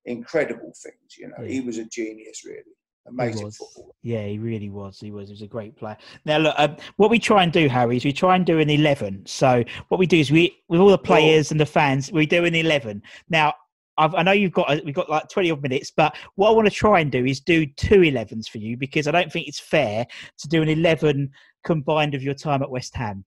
incredible 0.05 0.73
things. 0.81 1.15
You 1.19 1.27
know, 1.27 1.45
he 1.45 1.61
was 1.61 1.77
a 1.77 1.85
genius, 1.85 2.43
really. 2.43 2.63
Amazing 3.05 3.51
footballer. 3.51 3.89
Yeah, 4.01 4.25
he 4.25 4.37
really 4.37 4.69
was. 4.69 4.99
He 4.99 5.11
was. 5.11 5.27
He 5.27 5.33
was 5.33 5.41
a 5.41 5.47
great 5.47 5.75
player. 5.75 5.97
Now, 6.25 6.37
look, 6.37 6.55
um, 6.57 6.77
what 6.95 7.09
we 7.09 7.19
try 7.19 7.43
and 7.43 7.51
do, 7.51 7.67
Harry, 7.67 7.97
is 7.97 8.05
we 8.05 8.13
try 8.13 8.35
and 8.35 8.45
do 8.45 8.59
an 8.59 8.69
eleven. 8.69 9.25
So, 9.25 9.63
what 9.89 9.97
we 9.97 10.05
do 10.05 10.17
is 10.17 10.31
we, 10.31 10.57
with 10.69 10.79
all 10.79 10.89
the 10.89 10.97
players 10.97 11.51
and 11.51 11.59
the 11.59 11.65
fans, 11.65 12.11
we 12.11 12.25
do 12.25 12.45
an 12.45 12.55
eleven. 12.55 13.01
Now, 13.29 13.53
I've, 13.97 14.15
I 14.15 14.23
know 14.23 14.31
you've 14.31 14.53
got 14.53 14.83
we've 14.85 14.95
got 14.95 15.09
like 15.09 15.27
twenty 15.27 15.51
odd 15.51 15.61
minutes, 15.61 15.91
but 15.95 16.15
what 16.35 16.49
I 16.49 16.53
want 16.53 16.67
to 16.67 16.73
try 16.73 17.01
and 17.01 17.11
do 17.11 17.25
is 17.25 17.39
do 17.41 17.65
two 17.65 17.99
11s 17.99 18.47
for 18.47 18.57
you 18.57 18.77
because 18.77 19.07
I 19.07 19.11
don't 19.11 19.31
think 19.31 19.47
it's 19.47 19.59
fair 19.59 20.05
to 20.39 20.47
do 20.47 20.61
an 20.61 20.69
eleven 20.69 21.29
combined 21.65 22.15
of 22.15 22.23
your 22.23 22.33
time 22.33 22.63
at 22.63 22.71
West 22.71 22.95
Ham. 22.95 23.25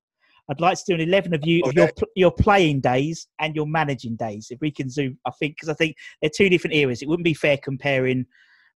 I'd 0.48 0.60
like 0.60 0.78
to 0.78 0.84
do 0.86 0.94
an 0.94 1.00
eleven 1.00 1.34
of 1.34 1.44
you 1.44 1.62
of 1.64 1.74
your 1.74 1.90
your 2.14 2.30
playing 2.30 2.80
days 2.80 3.28
and 3.40 3.54
your 3.54 3.66
managing 3.66 4.16
days. 4.16 4.48
If 4.50 4.60
we 4.60 4.70
can 4.70 4.88
zoom, 4.88 5.18
I 5.26 5.32
think 5.32 5.56
because 5.56 5.68
I 5.68 5.74
think 5.74 5.96
they're 6.20 6.30
two 6.34 6.48
different 6.48 6.76
eras. 6.76 7.02
It 7.02 7.08
wouldn't 7.08 7.24
be 7.24 7.34
fair 7.34 7.58
comparing 7.58 8.26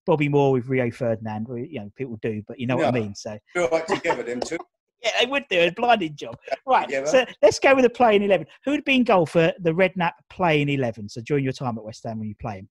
Bobby 0.07 0.29
Moore 0.29 0.53
with 0.53 0.67
Rio 0.69 0.91
Ferdinand. 0.91 1.47
You 1.51 1.81
know, 1.81 1.91
people 1.97 2.19
do, 2.23 2.43
but 2.49 2.59
you 2.59 2.67
know 2.67 2.77
what 2.77 2.87
I 2.87 2.91
mean. 2.91 3.15
So 3.15 3.39
right 3.57 3.87
together, 3.87 4.23
them 4.23 4.41
two. 4.41 4.59
yeah, 5.03 5.11
they 5.21 5.27
would 5.27 5.45
do 5.51 5.61
a 5.61 5.71
blinding 5.73 6.17
job. 6.17 6.37
Right. 6.67 6.87
together. 6.87 7.07
So 7.07 7.25
let's 7.43 7.59
go 7.59 7.75
with 7.75 7.85
the 7.85 7.91
playing 7.91 8.23
eleven. 8.23 8.47
Who 8.65 8.73
would 8.73 8.85
be 8.85 8.97
in 8.97 9.05
goal 9.05 9.27
for 9.27 9.53
the 9.61 9.73
Redknapp 9.73 10.13
playing 10.31 10.69
eleven? 10.69 11.09
So 11.09 11.21
during 11.21 11.45
your 11.45 11.53
time 11.53 11.77
at 11.79 11.85
West 11.85 12.03
Ham 12.05 12.19
when 12.19 12.29
you 12.29 12.35
play 12.41 12.59
him. 12.59 12.69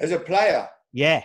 As 0.00 0.10
a 0.10 0.18
player, 0.18 0.68
Yeah. 0.92 1.22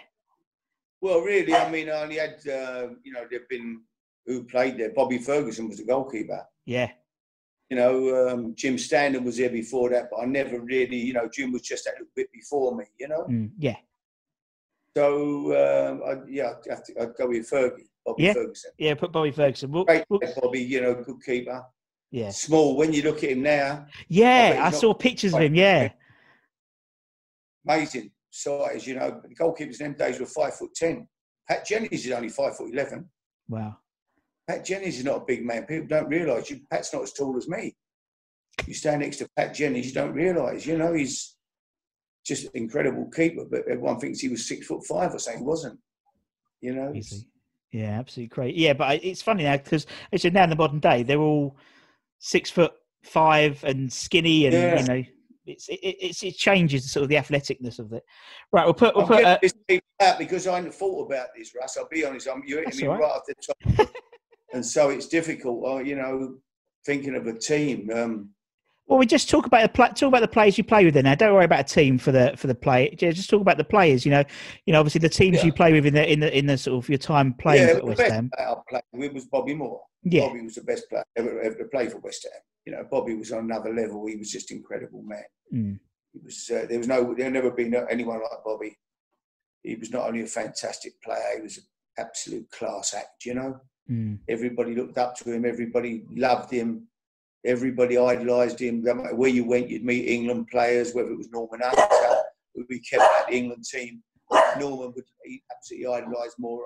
well, 1.02 1.22
really, 1.22 1.56
I 1.56 1.72
mean, 1.72 1.90
I 1.90 2.04
only 2.04 2.18
had, 2.18 2.36
uh, 2.48 2.90
you 3.04 3.12
know, 3.12 3.26
there've 3.30 3.50
been 3.50 3.82
who 4.28 4.44
played 4.44 4.78
there. 4.78 4.92
Bobby 4.94 5.18
Ferguson 5.18 5.68
was 5.68 5.78
the 5.78 5.86
goalkeeper. 5.86 6.46
Yeah. 6.66 6.92
You 7.72 7.78
know, 7.78 8.28
um, 8.30 8.54
Jim 8.56 8.78
Standen 8.78 9.24
was 9.24 9.38
there 9.38 9.50
before 9.50 9.90
that, 9.90 10.10
but 10.12 10.18
I 10.22 10.26
never 10.26 10.60
really, 10.60 10.98
you 10.98 11.14
know, 11.14 11.28
Jim 11.34 11.52
was 11.52 11.62
just 11.64 11.88
a 11.88 11.92
little 11.92 12.08
bit 12.16 12.32
before 12.32 12.76
me, 12.76 12.86
you 13.00 13.08
know. 13.08 13.26
Mm, 13.30 13.52
yeah. 13.58 13.78
So, 14.98 15.54
um, 15.56 16.02
I, 16.06 16.16
yeah, 16.30 16.54
I'd, 16.66 16.70
have 16.70 16.84
to, 16.86 17.02
I'd 17.02 17.16
go 17.16 17.28
with 17.28 17.50
Fergie, 17.50 17.84
Bobby 18.06 18.24
Yeah. 18.24 18.34
Ferguson. 18.34 18.72
Yeah. 18.78 18.96
Put 18.96 19.12
Bobby 19.12 19.32
Ferguson. 19.32 19.72
We'll- 19.72 19.86
Great, 19.86 20.04
we'll- 20.10 20.20
Bobby, 20.42 20.62
you 20.62 20.82
know, 20.82 20.96
good 20.96 21.22
keeper. 21.24 21.64
yeah. 22.12 22.32
Small. 22.32 22.76
When 22.76 22.92
you 22.92 23.04
look 23.04 23.24
at 23.24 23.30
him 23.32 23.44
now, 23.44 23.86
Yeah. 24.08 24.66
he's 24.66 24.76
I 24.76 24.80
saw 24.80 24.94
pictures 24.94 25.34
of 25.34 25.42
him. 25.42 25.56
Yeah. 25.56 25.92
amazing 27.68 28.12
size. 28.30 28.88
You 28.88 28.96
know, 28.96 29.22
the 29.28 29.36
goalkeepers 29.36 29.80
in 29.80 29.92
them 29.92 29.94
days 29.94 30.20
were 30.20 30.26
five 30.26 30.56
foot 30.56 30.74
ten. 30.76 31.08
Pat 31.48 31.66
Jennings 31.66 32.06
is 32.06 32.12
only 32.12 32.30
five 32.30 32.56
foot 32.56 32.72
eleven. 32.74 33.10
Wow. 33.48 33.78
Pat 34.48 34.66
Jennings 34.66 34.98
is 34.98 35.04
not 35.06 35.22
a 35.22 35.26
big 35.26 35.46
man. 35.46 35.66
People 35.66 35.88
don't 35.88 36.08
realise 36.10 36.50
you. 36.50 36.62
Pat's 36.72 36.92
not 36.94 37.04
as 37.04 37.14
tall 37.14 37.38
as 37.38 37.48
me. 37.48 37.76
You 38.66 38.74
stand 38.74 39.02
next 39.02 39.18
to 39.18 39.30
Pat 39.36 39.54
Jennings, 39.54 39.88
you 39.88 39.94
don't 39.94 40.14
realise. 40.14 40.66
You 40.66 40.78
know, 40.78 40.94
he's 40.94 41.36
just 42.30 42.48
incredible 42.54 43.10
keeper, 43.12 43.44
but 43.50 43.68
everyone 43.68 44.00
thinks 44.00 44.20
he 44.20 44.30
was 44.30 44.48
six 44.48 44.68
foot 44.68 44.86
five 44.86 45.14
or 45.14 45.20
something. 45.20 45.42
He 45.42 45.48
wasn't. 45.48 45.80
You 46.62 46.76
know, 46.76 46.94
Easy. 46.94 47.28
Yeah. 47.72 48.00
Absolutely 48.00 48.30
great. 48.30 48.56
Yeah. 48.56 48.74
But 48.74 49.04
it's 49.04 49.22
funny 49.22 49.44
now 49.44 49.58
because 49.58 49.86
you 50.12 50.30
now 50.32 50.44
in 50.44 50.50
the 50.50 50.56
modern 50.56 50.80
day, 50.80 51.04
they're 51.04 51.20
all 51.20 51.58
six 52.20 52.50
foot 52.50 52.72
five 53.04 53.62
and 53.64 53.92
skinny, 53.92 54.46
and 54.46 54.54
Yeah. 54.54 54.80
you 54.80 54.88
know. 54.88 55.04
It's, 55.46 55.68
it, 55.68 55.80
it's, 55.82 56.22
it 56.22 56.36
changes 56.38 56.92
sort 56.92 57.02
of 57.02 57.10
the 57.10 57.16
athleticness 57.16 57.80
of 57.80 57.92
it. 57.92 58.04
Right, 58.52 58.66
we'll 58.66 58.76
put, 58.76 58.96
we'll 58.96 59.06
I'm 59.06 59.08
put 59.08 59.26
uh, 59.26 59.40
this 59.42 59.82
out 60.00 60.20
because 60.20 60.46
I 60.46 60.58
hadn't 60.58 60.76
thought 60.76 61.08
about 61.08 61.30
this, 61.36 61.56
Russ. 61.60 61.76
I'll 61.76 61.88
be 61.90 62.06
honest. 62.06 62.28
I'm 62.28 62.44
you're 62.46 62.64
hitting 62.64 62.82
me 62.82 62.88
right. 62.88 63.00
right. 63.00 63.12
off 63.12 63.24
the 63.26 63.34
top, 63.78 63.90
and 64.54 64.64
so 64.64 64.92
it's 64.92 65.08
difficult. 65.08 65.66
Uh, 65.66 65.80
you 65.80 65.96
know, 65.96 66.36
thinking 66.86 67.16
of 67.16 67.26
a 67.26 67.34
team. 67.34 67.90
Um, 67.92 68.30
Well, 68.90 68.98
we 68.98 69.06
just 69.06 69.30
talk 69.30 69.46
about 69.46 69.72
the 69.72 69.78
talk 69.78 70.02
about 70.02 70.22
the 70.22 70.28
players 70.28 70.58
you 70.58 70.64
play 70.64 70.84
with. 70.84 70.96
Then 70.96 71.04
now, 71.04 71.14
don't 71.14 71.34
worry 71.36 71.46
about 71.46 71.60
a 71.60 71.64
team 71.76 72.00
for 72.00 72.12
the 72.12 72.34
for 72.36 72.48
the 72.48 72.56
play. 72.56 72.90
Just 72.96 73.30
talk 73.30 73.40
about 73.40 73.58
the 73.58 73.64
players. 73.64 74.04
You 74.04 74.10
know, 74.12 74.24
you 74.66 74.74
know, 74.74 74.80
obviously 74.80 74.98
the 75.00 75.10
teams 75.10 75.38
Yeah. 75.38 75.46
you 75.46 75.54
play 75.54 75.72
with 75.72 75.86
in 75.86 75.94
the 75.94 76.12
in 76.12 76.20
the 76.20 76.36
in 76.36 76.48
the 76.48 76.58
sort 76.58 76.84
of 76.84 76.90
your 76.90 76.98
time 76.98 77.34
playing 77.36 77.68
yeah, 77.68 77.74
at 77.76 77.80
the 77.82 77.86
West 77.86 78.00
best 78.00 78.12
Ham. 78.14 78.32
player 78.36 78.50
I 78.50 78.56
played 78.68 78.84
with 78.94 79.14
was 79.14 79.26
Bobby 79.26 79.54
Moore. 79.54 79.82
Yeah. 80.04 80.28
Bobby 80.28 80.42
was 80.42 80.56
the 80.56 80.64
best 80.64 80.90
player 80.90 81.04
ever, 81.18 81.40
ever 81.40 81.56
to 81.56 81.66
play 81.66 81.88
for 81.88 82.00
West 82.00 82.24
Ham. 82.32 82.42
You 82.66 82.72
know, 82.74 82.84
Bobby 82.90 83.14
was 83.14 83.32
on 83.32 83.46
another 83.46 83.72
level. 83.74 84.08
He 84.08 84.16
was 84.16 84.32
just 84.32 84.50
incredible 84.50 85.04
man. 85.04 85.24
Mm. 85.54 85.80
He 86.14 86.20
was. 86.24 86.50
Uh, 86.52 86.66
there 86.68 86.80
was 86.80 86.88
no. 86.88 87.14
There 87.14 87.30
never 87.30 87.52
been 87.52 87.76
anyone 87.92 88.20
like 88.20 88.44
Bobby. 88.44 88.76
He 89.62 89.76
was 89.76 89.92
not 89.92 90.08
only 90.08 90.22
a 90.24 90.28
fantastic 90.28 91.00
player. 91.04 91.36
He 91.36 91.44
was 91.44 91.58
an 91.58 91.64
absolute 92.00 92.50
class 92.50 92.96
act. 92.96 93.24
You 93.26 93.36
know, 93.36 93.62
Mm. 93.90 94.20
everybody 94.28 94.74
looked 94.76 94.98
up 95.00 95.16
to 95.18 95.32
him. 95.32 95.46
Everybody 95.46 96.06
loved 96.12 96.52
him. 96.52 96.88
Everybody 97.46 97.98
idolised 97.98 98.60
him. 98.60 98.82
No 98.84 98.96
matter 98.96 99.16
where 99.16 99.30
you 99.30 99.46
went, 99.46 99.70
you'd 99.70 99.86
meet 99.86 100.08
England 100.08 100.48
players, 100.52 100.94
whether 100.94 101.12
it 101.12 101.18
was 101.18 101.30
Norman 101.30 101.62
Hunter, 101.64 102.22
who 102.54 102.66
we 102.70 102.80
kept 102.80 103.02
at 103.04 103.28
the 103.28 103.34
England 103.36 103.64
team. 103.64 104.04
Norman 104.60 104.92
would 104.96 105.06
he 105.24 105.42
absolutely 105.56 105.88
idolise 105.88 106.36
Mooro, 106.40 106.64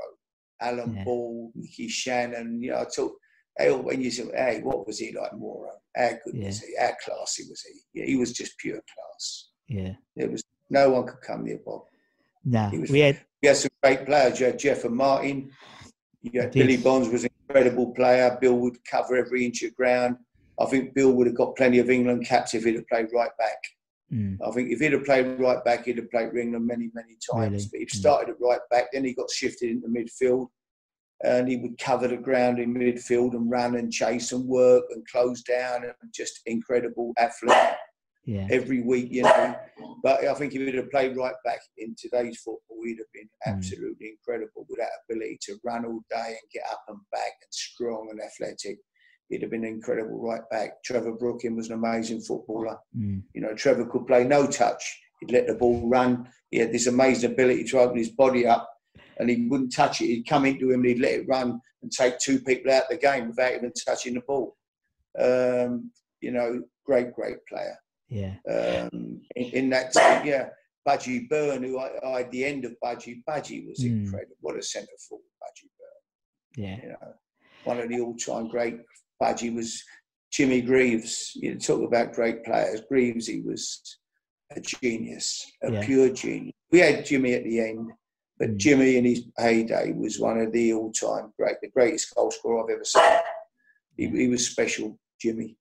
Alan 0.61 0.95
Yeah. 0.95 1.03
Ball, 1.03 1.51
Nicky 1.55 1.87
Shannon. 1.87 2.61
You 2.61 2.71
know, 2.71 2.81
I 2.81 2.85
talk. 2.85 3.15
Hey, 3.57 3.71
when 3.71 4.01
you 4.01 4.09
say, 4.09 4.25
"Hey, 4.33 4.61
what 4.63 4.87
was 4.87 4.97
he 4.97 5.11
like, 5.11 5.31
Mooro? 5.33 5.69
How 5.95 6.09
good 6.25 6.43
was 6.43 6.59
he? 6.61 6.73
How 6.79 6.91
classy 7.05 7.43
was 7.47 7.61
he? 7.61 7.99
Yeah, 7.99 8.05
he 8.07 8.15
was 8.15 8.33
just 8.33 8.57
pure 8.57 8.81
class. 8.93 9.49
Yeah. 9.67 9.93
There 10.15 10.29
was 10.29 10.43
no 10.71 10.89
one 10.89 11.05
could 11.05 11.21
come 11.21 11.43
near 11.45 11.59
Bob. 11.63 11.83
Nah. 12.43 12.69
He 12.71 12.79
was- 12.79 12.89
We 12.89 12.99
had 13.01 13.19
We 13.43 13.47
had 13.49 13.57
some 13.57 13.69
great 13.83 14.05
players. 14.05 14.39
You 14.39 14.47
had 14.47 14.57
Jeff 14.59 14.85
and 14.85 14.95
Martin. 14.95 15.51
You 16.21 16.41
had 16.41 16.51
Billy 16.53 16.77
Bonds 16.77 17.09
was 17.09 17.25
an 17.25 17.29
incredible 17.47 17.91
player. 17.93 18.37
Bill 18.41 18.55
would 18.57 18.83
cover 18.85 19.15
every 19.17 19.45
inch 19.45 19.61
of 19.63 19.75
ground. 19.75 20.17
I 20.59 20.65
think 20.65 20.93
Bill 20.93 21.11
would 21.13 21.27
have 21.27 21.35
got 21.35 21.55
plenty 21.55 21.79
of 21.79 21.89
England 21.89 22.25
caps 22.25 22.53
if 22.53 22.63
he'd 22.63 22.75
have 22.75 22.87
played 22.87 23.07
right 23.13 23.31
back. 23.37 23.57
mm, 24.11 24.37
I 24.45 24.51
think 24.51 24.69
if 24.71 24.79
he'd 24.79 24.91
have 24.93 25.05
played 25.05 25.39
right 25.39 25.63
back, 25.65 25.85
he'd 25.85 25.97
have 25.97 26.11
played 26.11 26.29
for 26.29 26.37
England 26.37 26.67
many, 26.67 26.91
many 26.93 27.17
times. 27.31 27.51
Really? 27.51 27.69
But 27.71 27.79
he 27.79 27.85
Mm. 27.87 27.99
started 28.01 28.29
at 28.31 28.39
right 28.41 28.61
back, 28.69 28.91
then 28.91 29.05
he 29.05 29.13
got 29.13 29.31
shifted 29.31 29.71
into 29.71 29.87
midfield, 29.87 30.47
and 31.23 31.47
he 31.47 31.57
would 31.57 31.77
cover 31.79 32.07
the 32.07 32.17
ground 32.17 32.59
in 32.59 32.73
midfield 32.73 33.33
and 33.33 33.49
run 33.49 33.75
and 33.75 33.91
chase 33.91 34.31
and 34.31 34.45
work 34.47 34.83
and 34.91 35.07
close 35.07 35.41
down 35.41 35.85
and 35.85 35.93
just 36.13 36.41
incredible 36.45 37.13
athlete 37.17 37.73
yeah. 38.25 38.47
every 38.51 38.81
week, 38.81 39.09
you 39.11 39.23
know. 39.23 39.55
But 40.03 40.25
I 40.25 40.33
think 40.35 40.53
if 40.53 40.61
he'd 40.61 40.75
have 40.75 40.91
played 40.91 41.15
right 41.17 41.35
back 41.43 41.61
in 41.77 41.95
today's 41.97 42.37
football, 42.41 42.83
he'd 42.83 42.99
have 42.99 43.11
been 43.13 43.29
Mm. 43.47 43.55
absolutely 43.55 44.09
incredible 44.09 44.65
with 44.69 44.77
that 44.79 44.91
ability 45.09 45.39
to 45.43 45.57
run 45.63 45.85
all 45.85 46.03
day 46.09 46.27
and 46.39 46.51
get 46.53 46.63
up 46.69 46.83
and 46.89 46.99
back 47.11 47.33
and 47.41 47.51
strong 47.51 48.09
and 48.11 48.21
athletic. 48.21 48.77
He'd 49.33 49.41
have 49.41 49.51
been 49.51 49.63
an 49.65 49.69
incredible 49.73 50.19
right 50.21 50.47
back. 50.51 50.83
Trevor 50.83 51.13
Brooking 51.13 51.55
was 51.55 51.69
an 51.69 51.73
amazing 51.75 52.21
footballer. 52.21 52.77
Mm. 52.97 53.23
You 53.33 53.41
know, 53.41 53.53
Trevor 53.55 53.85
could 53.85 54.05
play 54.05 54.23
no 54.23 54.45
touch. 54.47 55.01
He'd 55.19 55.31
let 55.31 55.47
the 55.47 55.55
ball 55.55 55.87
run. 55.89 56.27
He 56.51 56.59
had 56.59 56.71
this 56.71 56.87
amazing 56.87 57.31
ability 57.31 57.63
to 57.65 57.79
open 57.79 57.97
his 57.97 58.09
body 58.09 58.45
up 58.45 58.69
and 59.17 59.29
he 59.29 59.47
wouldn't 59.47 59.73
touch 59.73 60.01
it. 60.01 60.05
He'd 60.07 60.27
come 60.27 60.45
into 60.45 60.69
him 60.69 60.81
and 60.81 60.85
he'd 60.89 60.99
let 60.99 61.13
it 61.13 61.27
run 61.27 61.59
and 61.81 61.91
take 61.91 62.19
two 62.19 62.39
people 62.39 62.71
out 62.71 62.83
of 62.83 62.89
the 62.89 62.97
game 62.97 63.27
without 63.29 63.53
even 63.53 63.71
touching 63.85 64.13
the 64.13 64.21
ball. 64.21 64.55
Um, 65.19 65.91
you 66.21 66.31
know, 66.31 66.61
great, 66.85 67.13
great 67.13 67.37
player 67.47 67.77
Yeah. 68.09 68.35
um, 68.49 69.21
in, 69.35 69.45
in 69.51 69.69
that 69.71 69.93
team. 69.93 70.25
Yeah, 70.25 70.49
Budgie 70.87 71.27
Byrne, 71.29 71.63
who 71.63 71.79
I, 71.79 71.91
I 72.05 72.17
had 72.19 72.31
the 72.31 72.45
end 72.45 72.65
of 72.65 72.75
Budgie. 72.83 73.23
Budgie 73.27 73.67
was 73.67 73.79
Mm. 73.79 74.05
incredible. 74.05 74.35
What 74.41 74.57
a 74.57 74.61
centre 74.61 74.87
forward, 75.07 75.23
Budgie 75.41 75.69
Byrne. 75.79 76.63
Yeah. 76.65 76.77
You 76.83 76.89
know, 76.89 77.13
one 77.63 77.79
of 77.79 77.89
the 77.89 77.99
all-time 78.01 78.49
great. 78.49 78.79
Budgie 79.21 79.53
was 79.53 79.83
Jimmy 80.31 80.61
Greaves. 80.61 81.31
You 81.35 81.53
know, 81.53 81.59
talk 81.59 81.83
about 81.87 82.13
great 82.13 82.43
players. 82.43 82.81
Greaves, 82.89 83.27
he 83.27 83.41
was 83.41 83.99
a 84.51 84.59
genius, 84.59 85.45
a 85.63 85.71
Yeah. 85.71 85.85
pure 85.85 86.09
genius. 86.09 86.53
We 86.71 86.79
had 86.79 87.05
Jimmy 87.05 87.33
at 87.33 87.43
the 87.43 87.59
end, 87.59 87.91
but 88.39 88.51
Mm. 88.51 88.57
Jimmy 88.57 88.97
in 88.97 89.05
his 89.05 89.23
heyday 89.37 89.91
was 89.93 90.19
one 90.19 90.39
of 90.39 90.51
the 90.51 90.73
all-time 90.73 91.33
great, 91.37 91.57
the 91.61 91.69
greatest 91.69 92.13
goal 92.15 92.31
scorer 92.31 92.63
I've 92.63 92.69
ever 92.75 92.83
seen. 92.85 93.19
He, 93.97 94.07
he 94.07 94.27
was 94.27 94.47
special, 94.47 94.97
Jimmy. 95.19 95.55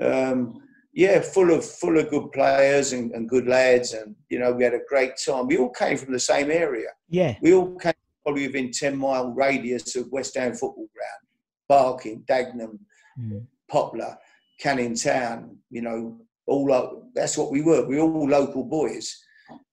Um, 0.00 0.60
yeah, 0.94 1.20
full 1.20 1.50
of 1.52 1.64
full 1.64 1.98
of 1.98 2.10
good 2.10 2.30
players 2.32 2.92
and, 2.92 3.12
and 3.12 3.28
good 3.28 3.46
lads, 3.46 3.92
and 3.94 4.14
you 4.28 4.38
know 4.38 4.52
we 4.52 4.62
had 4.62 4.74
a 4.74 4.80
great 4.88 5.12
time. 5.24 5.46
We 5.46 5.56
all 5.56 5.70
came 5.70 5.96
from 5.96 6.12
the 6.12 6.20
same 6.20 6.50
area. 6.50 6.88
Yeah. 7.08 7.36
We 7.40 7.54
all 7.54 7.74
came 7.76 7.94
probably 8.22 8.46
within 8.46 8.70
ten 8.70 8.96
mile 8.96 9.30
radius 9.32 9.96
of 9.96 10.10
West 10.12 10.36
Ham 10.36 10.52
football 10.52 10.88
ground, 10.94 11.22
Barking, 11.68 12.22
Dagenham, 12.28 12.78
Mm. 13.18 13.46
Poplar, 13.70 14.16
Canning 14.60 14.94
Town. 14.94 15.58
You 15.70 15.82
know, 15.82 16.20
all 16.46 16.66
lo- 16.66 17.04
that's 17.14 17.36
what 17.38 17.50
we 17.50 17.62
were. 17.62 17.84
We 17.86 17.96
were 17.96 18.02
all 18.02 18.28
local 18.28 18.64
boys, 18.64 19.16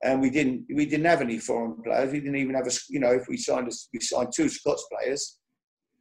and 0.03 0.21
we 0.21 0.29
didn't 0.29 0.65
we 0.73 0.85
didn't 0.85 1.05
have 1.05 1.21
any 1.21 1.37
foreign 1.39 1.81
players. 1.83 2.11
We 2.11 2.19
didn't 2.19 2.37
even 2.37 2.55
have 2.55 2.67
a 2.67 2.71
you 2.89 2.99
know 2.99 3.11
if 3.11 3.27
we 3.27 3.37
signed 3.37 3.67
a, 3.67 3.75
we 3.93 3.99
signed 3.99 4.31
two 4.33 4.49
Scots 4.49 4.85
players, 4.91 5.37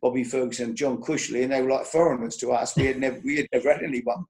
Bobby 0.03 0.25
Ferguson, 0.25 0.67
and 0.69 0.77
John 0.77 0.99
Cushley, 1.03 1.43
and 1.43 1.53
they 1.53 1.63
were 1.63 1.71
like 1.71 1.87
foreigners 1.87 2.37
to 2.39 2.53
us. 2.53 2.77
We 2.77 2.87
had 2.87 2.99
never 3.01 3.21
we 3.25 3.37
had 3.37 3.47
never 3.53 3.73
had 3.73 3.83
anyone. 3.83 4.25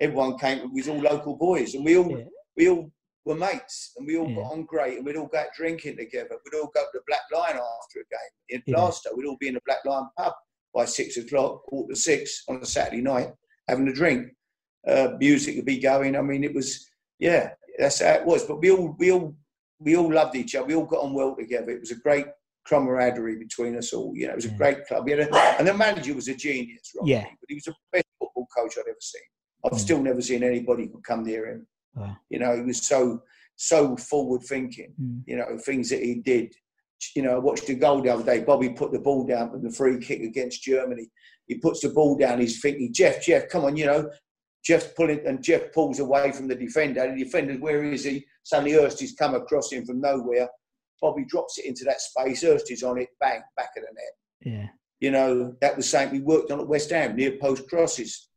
Everyone 0.00 0.38
came. 0.38 0.72
We 0.72 0.80
was 0.80 0.88
all 0.88 1.00
local 1.00 1.36
boys, 1.36 1.74
and 1.74 1.84
we 1.84 1.96
all 1.98 2.10
Yeah. 2.10 2.24
we 2.56 2.68
all 2.68 2.90
were 3.24 3.34
mates, 3.34 3.92
and 3.96 4.06
we 4.06 4.16
all 4.16 4.28
Yeah. 4.28 4.36
got 4.36 4.52
on 4.52 4.64
great, 4.64 4.96
and 4.96 5.04
we'd 5.06 5.16
all 5.16 5.26
go 5.26 5.38
out 5.38 5.48
drinking 5.56 5.96
together. 5.96 6.38
We'd 6.44 6.58
all 6.58 6.70
go 6.74 6.82
to 6.82 6.88
the 6.94 7.00
Black 7.06 7.22
Lion 7.32 7.56
after 7.56 8.00
a 8.00 8.04
game 8.10 8.34
in 8.50 8.62
Yeah. 8.66 8.76
Plaistow. 8.76 9.16
We'd 9.16 9.26
all 9.26 9.36
be 9.38 9.48
in 9.48 9.54
the 9.54 9.60
Black 9.66 9.84
Lion 9.84 10.08
pub 10.16 10.32
by 10.78 10.84
six 10.84 11.16
o'clock, 11.16 11.64
quarter 11.64 11.92
to 11.92 11.98
six 11.98 12.44
on 12.48 12.56
a 12.62 12.64
Saturday 12.64 13.02
night, 13.02 13.30
having 13.68 13.88
a 13.88 13.92
drink. 13.92 14.28
Uh, 14.86 15.08
music 15.18 15.56
would 15.56 15.64
be 15.64 15.80
going. 15.80 16.14
I 16.16 16.22
mean, 16.22 16.44
it 16.44 16.54
was 16.54 16.86
yeah, 17.18 17.50
that's 17.78 18.00
how 18.00 18.12
it 18.14 18.24
was. 18.24 18.44
But 18.44 18.60
we 18.60 18.70
all 18.70 18.94
we 18.98 19.10
all 19.10 19.34
we 19.80 19.96
all 19.96 20.12
loved 20.12 20.36
each 20.36 20.54
other. 20.54 20.66
We 20.68 20.76
all 20.76 20.84
got 20.86 21.02
on 21.02 21.14
well 21.14 21.34
together. 21.36 21.70
It 21.72 21.80
was 21.80 21.90
a 21.90 21.96
great 21.96 22.26
camaraderie 22.64 23.38
between 23.38 23.76
us 23.76 23.92
all. 23.92 24.12
You 24.14 24.26
know, 24.26 24.34
it 24.34 24.36
was 24.36 24.44
a 24.44 24.50
great 24.62 24.86
club. 24.86 25.08
A, 25.08 25.58
and 25.58 25.66
the 25.66 25.74
manager 25.74 26.14
was 26.14 26.28
a 26.28 26.34
genius, 26.34 26.92
Rob. 26.96 27.08
Yeah. 27.08 27.24
But 27.24 27.48
he 27.48 27.54
was 27.56 27.64
the 27.64 27.74
best 27.92 28.06
football 28.20 28.46
coach 28.56 28.74
I'd 28.78 28.88
ever 28.88 28.96
seen. 29.00 29.22
I've 29.64 29.72
Mm. 29.72 29.78
still 29.80 30.02
never 30.02 30.22
seen 30.22 30.44
anybody 30.44 30.86
could 30.86 31.02
come 31.02 31.24
near 31.24 31.48
him. 31.50 31.66
Wow. 31.96 32.16
You 32.30 32.38
know, 32.38 32.54
he 32.54 32.62
was 32.62 32.80
so 32.86 33.22
so 33.56 33.96
forward 33.96 34.42
thinking. 34.44 34.94
Mm. 35.02 35.22
You 35.26 35.36
know, 35.38 35.58
things 35.58 35.90
that 35.90 36.02
he 36.04 36.14
did. 36.32 36.54
You 37.14 37.22
know, 37.22 37.36
I 37.36 37.38
watched 37.38 37.68
a 37.68 37.74
goal 37.74 38.02
the 38.02 38.10
other 38.12 38.24
day. 38.24 38.40
Bobby 38.44 38.70
put 38.70 38.92
the 38.92 38.98
ball 38.98 39.24
down 39.24 39.50
from 39.50 39.62
the 39.62 39.70
free 39.70 39.98
kick 39.98 40.20
against 40.22 40.62
Germany. 40.62 41.08
He 41.46 41.56
puts 41.56 41.80
the 41.80 41.90
ball 41.90 42.16
down. 42.16 42.40
He's 42.40 42.60
thinking, 42.60 42.92
Jeff, 42.92 43.24
Jeff, 43.24 43.48
come 43.48 43.64
on, 43.64 43.76
you 43.76 43.86
know. 43.86 44.10
Jeff's 44.64 44.88
pulling, 44.96 45.24
and 45.26 45.42
Jeff 45.42 45.72
pulls 45.72 46.00
away 46.00 46.32
from 46.32 46.48
the 46.48 46.54
defender. 46.54 47.14
The 47.14 47.24
defender, 47.24 47.54
where 47.54 47.84
is 47.84 48.04
he? 48.04 48.26
Suddenly, 48.42 48.72
Hursty's 48.72 49.14
come 49.14 49.34
across 49.34 49.72
him 49.72 49.86
from 49.86 50.00
nowhere. 50.00 50.48
Bobby 51.00 51.24
drops 51.28 51.58
it 51.58 51.64
into 51.66 51.84
that 51.84 52.00
space. 52.00 52.42
Hursty's 52.42 52.82
on 52.82 52.98
it, 52.98 53.08
bang, 53.20 53.40
back 53.56 53.70
of 53.76 53.84
the 53.84 53.94
net. 53.94 54.54
Yeah. 54.60 54.68
You 55.00 55.12
know, 55.12 55.54
that 55.60 55.76
was 55.76 55.88
something 55.88 56.18
we 56.18 56.24
worked 56.24 56.50
on 56.50 56.58
at 56.60 56.66
West 56.66 56.90
Ham, 56.90 57.14
near 57.14 57.38
post 57.40 57.68
crosses, 57.68 58.28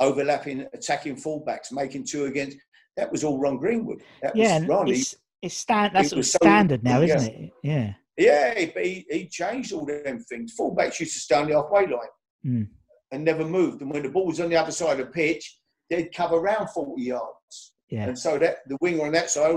overlapping, 0.00 0.66
attacking 0.72 1.16
fullbacks, 1.16 1.72
making 1.72 2.04
two 2.04 2.26
against. 2.26 2.56
That 2.96 3.10
was 3.10 3.24
all 3.24 3.38
Ron 3.38 3.56
Greenwood. 3.58 4.02
That 4.22 4.36
Yeah. 4.36 4.44
was 4.44 4.52
And 4.52 4.68
Ron. 4.68 4.86
He- 4.86 5.04
it's 5.42 5.56
stand 5.56 5.94
that's 5.94 6.06
it 6.06 6.10
sort 6.10 6.12
of 6.14 6.18
was 6.18 6.32
so- 6.32 6.38
standard 6.40 6.82
now, 6.84 7.00
yeah. 7.00 7.16
isn't 7.16 7.34
it? 7.34 7.50
Yeah. 7.62 7.92
Yeah, 8.18 8.66
but 8.74 8.84
he, 8.84 9.06
he 9.10 9.26
changed 9.26 9.72
all 9.72 9.86
them 9.86 10.20
things. 10.20 10.54
Fullbacks 10.58 11.00
used 11.00 11.14
to 11.14 11.20
stay 11.20 11.34
on 11.34 11.48
the 11.48 11.54
halfway 11.54 11.86
line 11.86 12.08
Mm. 12.46 12.68
and 13.10 13.24
never 13.24 13.44
moved. 13.44 13.80
And 13.82 13.90
when 13.90 14.02
the 14.02 14.08
ball 14.10 14.26
was 14.26 14.40
on 14.40 14.50
the 14.50 14.56
other 14.56 14.72
side 14.72 14.98
of 15.00 15.06
the 15.06 15.12
pitch, 15.12 15.58
they'd 15.88 16.12
cover 16.14 16.36
around 16.36 16.68
40 16.70 17.00
yards. 17.02 17.72
Yeah. 17.88 18.08
And 18.08 18.18
so 18.18 18.38
that 18.38 18.58
the 18.68 18.76
winger 18.80 19.06
on 19.06 19.12
that 19.12 19.30
side, 19.30 19.54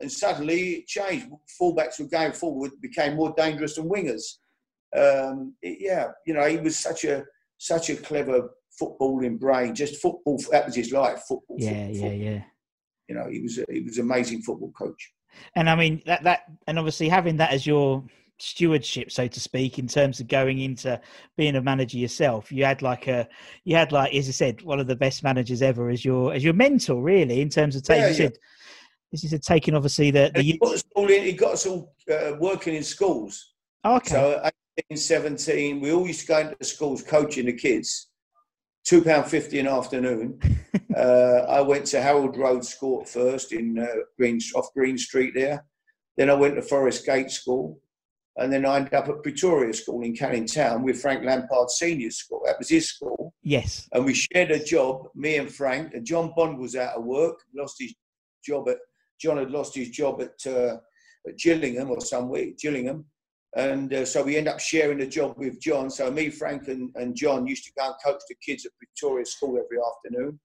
and 0.00 0.10
suddenly 0.12 0.60
it 0.78 0.86
changed. 0.86 1.28
Fullbacks 1.60 1.98
were 2.00 2.06
going 2.06 2.32
forward, 2.32 2.72
became 2.80 3.14
more 3.16 3.32
dangerous 3.36 3.76
than 3.76 3.88
wingers. 3.88 4.36
Um, 4.96 5.54
it- 5.62 5.78
yeah, 5.80 6.08
you 6.26 6.34
know, 6.34 6.46
he 6.46 6.58
was 6.58 6.76
such 6.78 7.04
a 7.04 7.24
such 7.58 7.88
a 7.88 7.96
clever 7.96 8.50
footballing 8.80 9.38
brain. 9.38 9.74
Just 9.74 10.00
football, 10.02 10.38
that 10.50 10.66
was 10.66 10.74
his 10.74 10.92
life. 10.92 11.20
Football. 11.28 11.56
Yeah. 11.58 11.68
football, 11.70 11.94
Yeah. 11.94 12.00
football. 12.00 12.18
Yeah. 12.18 12.42
You 13.08 13.14
know, 13.14 13.28
he 13.30 13.40
was 13.40 13.58
a, 13.58 13.64
he 13.72 13.80
was 13.80 13.98
an 13.98 14.04
amazing 14.04 14.42
football 14.42 14.72
coach. 14.72 15.12
And 15.56 15.68
I 15.68 15.74
mean 15.74 16.02
that 16.06 16.22
that 16.24 16.44
and 16.66 16.78
obviously 16.78 17.08
having 17.08 17.36
that 17.36 17.52
as 17.52 17.66
your 17.66 18.04
stewardship, 18.38 19.12
so 19.12 19.26
to 19.26 19.40
speak, 19.40 19.78
in 19.78 19.86
terms 19.86 20.20
of 20.20 20.28
going 20.28 20.60
into 20.60 21.00
being 21.36 21.56
a 21.56 21.62
manager 21.62 21.98
yourself, 21.98 22.50
you 22.50 22.64
had 22.64 22.82
like 22.82 23.06
a 23.08 23.28
you 23.64 23.76
had 23.76 23.92
like 23.92 24.14
as 24.14 24.28
I 24.28 24.32
said, 24.32 24.62
one 24.62 24.80
of 24.80 24.86
the 24.86 24.96
best 24.96 25.22
managers 25.22 25.62
ever 25.62 25.90
as 25.90 26.04
your 26.04 26.32
as 26.32 26.42
your 26.42 26.54
mentor, 26.54 27.02
really, 27.02 27.40
in 27.40 27.48
terms 27.48 27.76
of 27.76 27.82
taking 27.82 28.02
Yeah, 28.02 28.08
yeah. 28.08 28.14
said 28.14 28.38
as 29.14 29.22
you 29.22 29.28
said, 29.28 29.42
taking 29.42 29.74
obviously 29.74 30.10
the 30.10 30.30
And 30.34 30.44
he 30.44 30.52
the 30.52 30.58
got 30.58 30.74
us 30.74 30.84
all, 30.94 31.08
in, 31.08 31.22
he 31.22 31.32
got 31.32 31.52
us 31.52 31.66
all 31.66 31.94
uh, 32.12 32.32
working 32.38 32.74
in 32.74 32.82
schools. 32.82 33.54
oh, 33.84 33.96
okay. 33.96 34.10
So 34.10 34.40
at 34.44 34.52
18, 34.90 34.98
17, 34.98 35.80
we 35.80 35.92
all 35.92 36.06
used 36.06 36.22
to 36.22 36.26
go 36.26 36.38
into 36.40 36.64
schools 36.64 37.02
coaching 37.02 37.46
the 37.46 37.52
kids. 37.52 38.08
Two 38.84 39.02
pound 39.02 39.26
fifty 39.26 39.58
an 39.58 39.66
afternoon. 39.66 40.38
uh, 40.96 41.46
I 41.48 41.60
went 41.62 41.86
to 41.86 42.02
Harold 42.02 42.36
Road 42.36 42.64
School 42.64 43.04
first 43.04 43.52
in 43.52 43.78
uh, 43.78 43.86
Green 44.18 44.38
off 44.54 44.72
Green 44.74 44.98
Street 44.98 45.32
there. 45.34 45.64
Then 46.16 46.30
I 46.30 46.34
went 46.34 46.54
to 46.56 46.62
Forest 46.62 47.06
Gate 47.06 47.30
School. 47.30 47.80
And 48.36 48.52
then 48.52 48.66
I 48.66 48.76
ended 48.76 48.94
up 48.94 49.08
at 49.08 49.22
Pretoria 49.22 49.72
School 49.72 50.02
in 50.02 50.16
Canning 50.16 50.46
Town 50.46 50.82
with 50.82 51.00
Frank 51.00 51.24
Lampard 51.24 51.70
Senior 51.70 52.10
School. 52.10 52.42
That 52.44 52.58
was 52.58 52.68
his 52.68 52.88
school. 52.88 53.32
Yes. 53.42 53.88
And 53.92 54.04
we 54.04 54.14
shared 54.14 54.50
a 54.50 54.62
job, 54.62 55.06
me 55.14 55.36
and 55.36 55.52
Frank. 55.52 55.94
And 55.94 56.04
John 56.04 56.32
Bond 56.36 56.58
was 56.58 56.74
out 56.74 56.96
of 56.96 57.04
work, 57.04 57.38
lost 57.56 57.76
his 57.78 57.94
job 58.44 58.68
at, 58.68 58.78
John 59.20 59.36
had 59.36 59.52
lost 59.52 59.76
his 59.76 59.90
job 59.90 60.20
at, 60.20 60.52
uh, 60.52 60.78
at 61.28 61.38
Gillingham 61.38 61.90
or 61.90 62.00
somewhere, 62.00 62.46
Gillingham. 62.60 63.04
And 63.56 63.92
uh, 63.94 64.04
so 64.04 64.22
we 64.24 64.36
end 64.36 64.48
up 64.48 64.58
sharing 64.58 64.98
the 64.98 65.06
job 65.06 65.34
with 65.38 65.60
John. 65.60 65.88
So 65.88 66.10
me, 66.10 66.28
Frank, 66.28 66.68
and, 66.68 66.90
and 66.96 67.14
John 67.14 67.46
used 67.46 67.64
to 67.66 67.72
go 67.78 67.86
and 67.86 67.94
coach 68.04 68.20
the 68.28 68.34
kids 68.44 68.66
at 68.66 68.72
Pretoria 68.78 69.24
School 69.24 69.58
every 69.58 69.78
afternoon. 69.78 70.40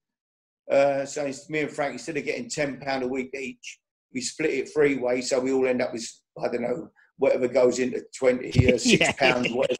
Uh, 0.70 1.04
so 1.04 1.28
me 1.48 1.60
and 1.60 1.70
Frank, 1.70 1.94
instead 1.94 2.16
of 2.16 2.24
getting 2.24 2.48
£10 2.48 3.02
a 3.02 3.06
week 3.08 3.34
each, 3.34 3.80
we 4.14 4.20
split 4.20 4.50
it 4.50 4.70
three 4.72 4.96
ways. 4.96 5.30
So 5.30 5.40
we 5.40 5.52
all 5.52 5.66
end 5.66 5.82
up 5.82 5.92
with, 5.92 6.08
I 6.40 6.48
don't 6.48 6.62
know, 6.62 6.88
whatever 7.16 7.48
goes 7.48 7.80
into 7.80 8.02
20 8.16 8.72
or 8.72 8.78
six 8.78 9.00
Yeah. 9.00 9.12
pounds, 9.12 9.50
whatever. 9.50 9.78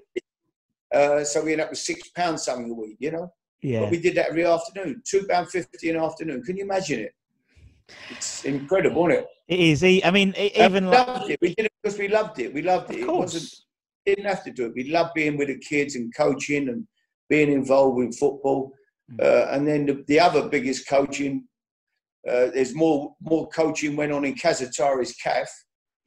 Uh, 0.93 1.23
so 1.25 1.45
we 1.45 1.53
end 1.53 1.61
up 1.61 1.71
with 1.71 1.79
six 1.79 2.09
pounds 2.11 2.45
something 2.45 2.71
a 2.71 2.75
week, 2.75 2.97
you 2.99 3.12
know? 3.12 3.33
Yeah. 3.62 3.81
But 3.81 3.90
we 3.90 4.01
did 4.01 4.16
that 4.16 4.31
every 4.31 4.45
afternoon, 4.45 5.03
two 5.07 5.27
pound 5.29 5.51
fifty 5.51 5.90
an 5.90 5.97
afternoon. 5.97 6.43
Can 6.43 6.57
you 6.57 6.64
imagine 6.64 7.01
it? 7.01 7.12
It's 8.11 8.44
incredible, 8.44 9.09
isn't 9.09 9.22
it? 9.22 9.26
It 9.48 9.61
is. 9.61 9.83
I 10.05 10.11
mean, 10.11 10.35
even 10.37 10.87
we 10.87 10.90
like, 10.90 11.31
it. 11.31 11.38
We 11.40 11.55
did 11.55 11.66
it 11.66 11.72
because 11.83 11.98
we 11.98 12.09
loved 12.09 12.38
it. 12.38 12.53
We 12.55 12.62
loved 12.62 12.90
it. 12.90 13.03
of 13.03 13.09
It 13.09 13.12
wasn't. 13.12 13.42
course. 13.42 13.66
Didn't 14.07 14.24
have 14.24 14.44
to 14.44 14.50
do 14.50 14.66
it. 14.66 14.72
We 14.74 14.90
loved 14.90 15.14
being 15.14 15.37
with 15.37 15.48
the 15.48 15.59
kids 15.59 15.94
and 15.96 16.14
coaching 16.16 16.68
and 16.68 16.87
being 17.29 17.53
involved 17.53 17.96
with 17.98 18.18
football. 18.18 18.72
Mm. 19.12 19.24
Uh, 19.24 19.46
and 19.50 19.66
then 19.66 19.87
the, 19.87 20.05
the 20.07 20.20
other 20.20 20.48
biggest 20.48 20.88
coaching. 20.88 21.44
Uh, 22.29 22.48
there's 22.55 22.74
more 22.74 23.14
more 23.22 23.48
coaching 23.48 23.96
went 23.96 24.12
on 24.12 24.24
in 24.26 24.35
Cassettari's 24.35 25.16
CAF 25.24 25.48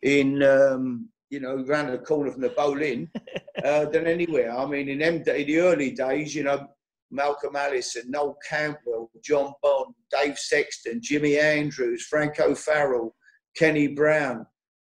in 0.04 0.44
um, 0.44 1.10
you 1.32 1.40
know 1.40 1.66
around 1.68 1.88
the 1.92 1.98
corner 1.98 2.32
from 2.32 2.42
the 2.42 2.50
Boleyn 2.50 3.10
uh, 3.66 3.86
than 3.86 4.06
anywhere. 4.08 4.56
I 4.56 4.66
mean, 4.66 4.90
in 4.90 5.00
them 5.00 5.24
day, 5.24 5.44
the 5.44 5.58
early 5.60 5.92
days, 5.92 6.36
you 6.36 6.44
know, 6.44 6.68
Malcolm 7.14 7.56
Allison, 7.56 8.10
Noel 8.10 8.38
Cantwell, 8.48 9.10
John 9.24 9.54
Bond, 9.62 9.94
Dave 10.12 10.38
Sexton, 10.38 11.00
Jimmy 11.02 11.38
Andrews, 11.38 12.06
Frank 12.08 12.40
O'Farrell, 12.40 13.16
Kenny 13.56 13.88
Brown. 13.88 14.46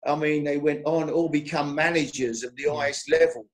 I 0.06 0.14
mean, 0.14 0.44
they 0.44 0.58
went 0.58 0.82
on, 0.84 1.10
all 1.10 1.28
become 1.28 1.74
managers 1.74 2.44
of 2.44 2.54
the 2.56 2.72
highest 2.72 3.10
level, 3.10 3.46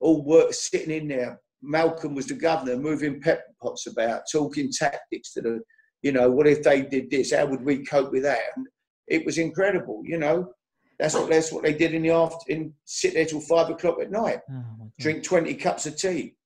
all 0.00 0.24
work 0.24 0.52
sitting 0.52 0.90
in 0.96 1.08
there. 1.08 1.40
Malcolm 1.62 2.14
was 2.14 2.26
the 2.26 2.34
governor, 2.34 2.76
moving 2.76 3.20
pepper 3.20 3.42
pots 3.60 3.86
about, 3.86 4.22
talking 4.30 4.70
tactics 4.70 5.32
to 5.32 5.40
the, 5.40 5.60
you 6.02 6.12
know, 6.12 6.30
what 6.30 6.46
if 6.46 6.62
they 6.62 6.82
did 6.82 7.10
this? 7.10 7.32
How 7.32 7.46
would 7.46 7.64
we 7.64 7.84
cope 7.84 8.12
with 8.12 8.22
that? 8.22 8.40
And 8.56 8.66
it 9.08 9.24
was 9.24 9.38
incredible, 9.38 10.02
you 10.04 10.18
know. 10.18 10.52
That's 10.98 11.14
what 11.14 11.28
that's 11.28 11.50
what 11.50 11.64
they 11.64 11.74
did 11.74 11.92
in 11.92 12.02
the 12.02 12.10
after, 12.10 12.36
in 12.48 12.72
sit 12.84 13.14
there 13.14 13.24
till 13.24 13.40
five 13.40 13.68
o'clock 13.68 14.00
at 14.00 14.12
night, 14.12 14.40
Oh, 14.50 14.90
drink 15.00 15.24
twenty 15.24 15.54
cups 15.54 15.86
of 15.86 15.96
tea, 15.96 16.36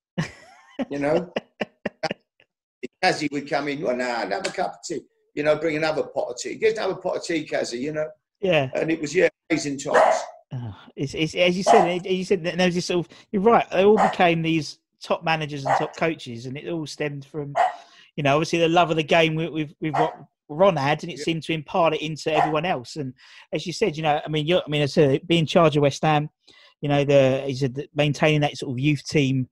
you 0.91 0.99
know. 0.99 1.33
Kazzy 3.03 3.31
would 3.33 3.49
come 3.49 3.69
in, 3.69 3.83
well, 3.83 3.97
nah, 3.97 4.23
another 4.23 4.51
cup 4.51 4.75
of 4.75 4.83
tea, 4.85 5.01
you 5.35 5.43
know, 5.43 5.57
bring 5.57 5.77
another 5.77 6.03
pot 6.03 6.31
of 6.31 6.39
tea. 6.39 6.55
Get 6.57 6.77
another 6.77 6.97
pot 6.97 7.17
of 7.17 7.25
tea, 7.25 7.47
Kazzy, 7.47 7.81
you 7.81 7.93
know. 7.93 8.09
Yeah. 8.41 8.71
And 8.75 8.91
it 8.91 9.01
was 9.01 9.15
yeah, 9.15 9.29
amazing 9.51 9.79
times. 9.79 10.17
Oh, 10.53 10.75
it's, 10.97 11.15
it's 11.15 11.35
as 11.35 11.57
you 11.57 11.63
said. 11.63 11.87
it- 11.89 12.11
You 12.11 12.25
said 12.25 12.43
there 12.43 12.67
was 12.67 12.75
this 12.75 12.87
sort 12.87 13.07
of. 13.07 13.17
You're 13.33 13.43
right. 13.43 13.69
They 13.71 13.85
all 13.85 13.99
became 13.99 14.43
these 14.43 14.79
top 15.03 15.23
managers 15.23 15.65
and 15.65 15.77
top 15.77 15.97
coaches, 15.97 16.47
and 16.47 16.57
it 16.57 16.69
all 16.69 16.87
stemmed 16.87 17.25
from, 17.25 17.55
you 18.17 18.23
know, 18.23 18.35
obviously 18.37 18.61
the 18.61 18.69
love 18.69 18.91
of 18.91 18.97
the 18.97 19.03
game 19.03 19.35
with 19.35 19.51
with, 19.51 19.75
with 19.81 19.93
what 19.95 20.15
Ron 20.49 20.77
had, 20.77 21.03
and 21.03 21.13
it 21.13 21.19
seemed 21.19 21.43
to 21.45 21.53
impart 21.53 21.95
it 21.95 22.03
into 22.03 22.33
everyone 22.33 22.65
else. 22.65 22.97
And 22.97 23.13
as 23.53 23.67
you 23.67 23.73
said, 23.73 23.97
you 23.97 24.03
know, 24.03 24.21
I 24.25 24.29
mean, 24.29 24.47
you're, 24.47 24.63
I 24.67 24.69
mean, 24.71 24.83
as 24.83 24.97
a, 24.97 25.19
being 25.19 25.41
in 25.41 25.47
charge 25.47 25.77
of 25.77 25.83
West 25.83 26.03
Ham, 26.03 26.31
you 26.81 26.89
know, 26.89 27.05
the 27.05 27.43
he 27.47 27.55
said 27.55 27.87
maintaining 27.95 28.41
that 28.41 28.57
sort 28.57 28.73
of 28.73 28.79
youth 28.79 29.05
team 29.07 29.49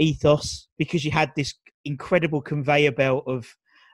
ethos 0.00 0.66
because 0.78 1.04
you 1.04 1.10
had 1.10 1.30
this 1.36 1.54
incredible 1.84 2.40
conveyor 2.42 2.92
belt 2.92 3.24
of 3.26 3.46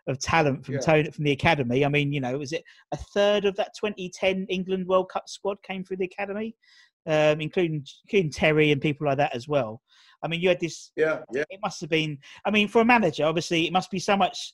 of 0.09 0.21
talent 0.21 0.65
from 0.65 0.75
Yeah. 0.75 0.81
Tony, 0.81 1.11
from 1.11 1.25
the 1.25 1.33
academy. 1.33 1.85
I 1.85 1.89
mean, 1.89 2.13
you 2.13 2.21
know, 2.21 2.39
was 2.39 2.53
it 2.53 2.63
a 2.93 2.97
third 2.97 3.45
of 3.45 3.57
that 3.57 3.73
2010 3.75 4.47
England 4.49 4.87
World 4.87 5.09
Cup 5.09 5.29
squad 5.29 5.61
came 5.65 5.83
through 5.83 5.97
the 5.97 6.05
academy, 6.05 6.55
um, 7.07 7.41
including 7.41 7.85
including 8.05 8.31
Terry 8.31 8.71
and 8.71 8.81
people 8.81 9.07
like 9.09 9.17
that 9.19 9.35
as 9.35 9.49
well. 9.49 9.83
I 10.23 10.29
mean, 10.29 10.41
you 10.41 10.49
had 10.49 10.61
this. 10.61 10.93
Yeah, 10.97 11.23
yeah. 11.33 11.43
It 11.51 11.59
must 11.61 11.81
have 11.81 11.91
been. 11.91 12.19
I 12.45 12.53
mean, 12.53 12.69
for 12.69 12.83
a 12.83 12.85
manager, 12.85 13.25
obviously, 13.25 13.67
it 13.67 13.73
must 13.73 13.91
be 13.91 13.99
so 13.99 14.17
much. 14.17 14.53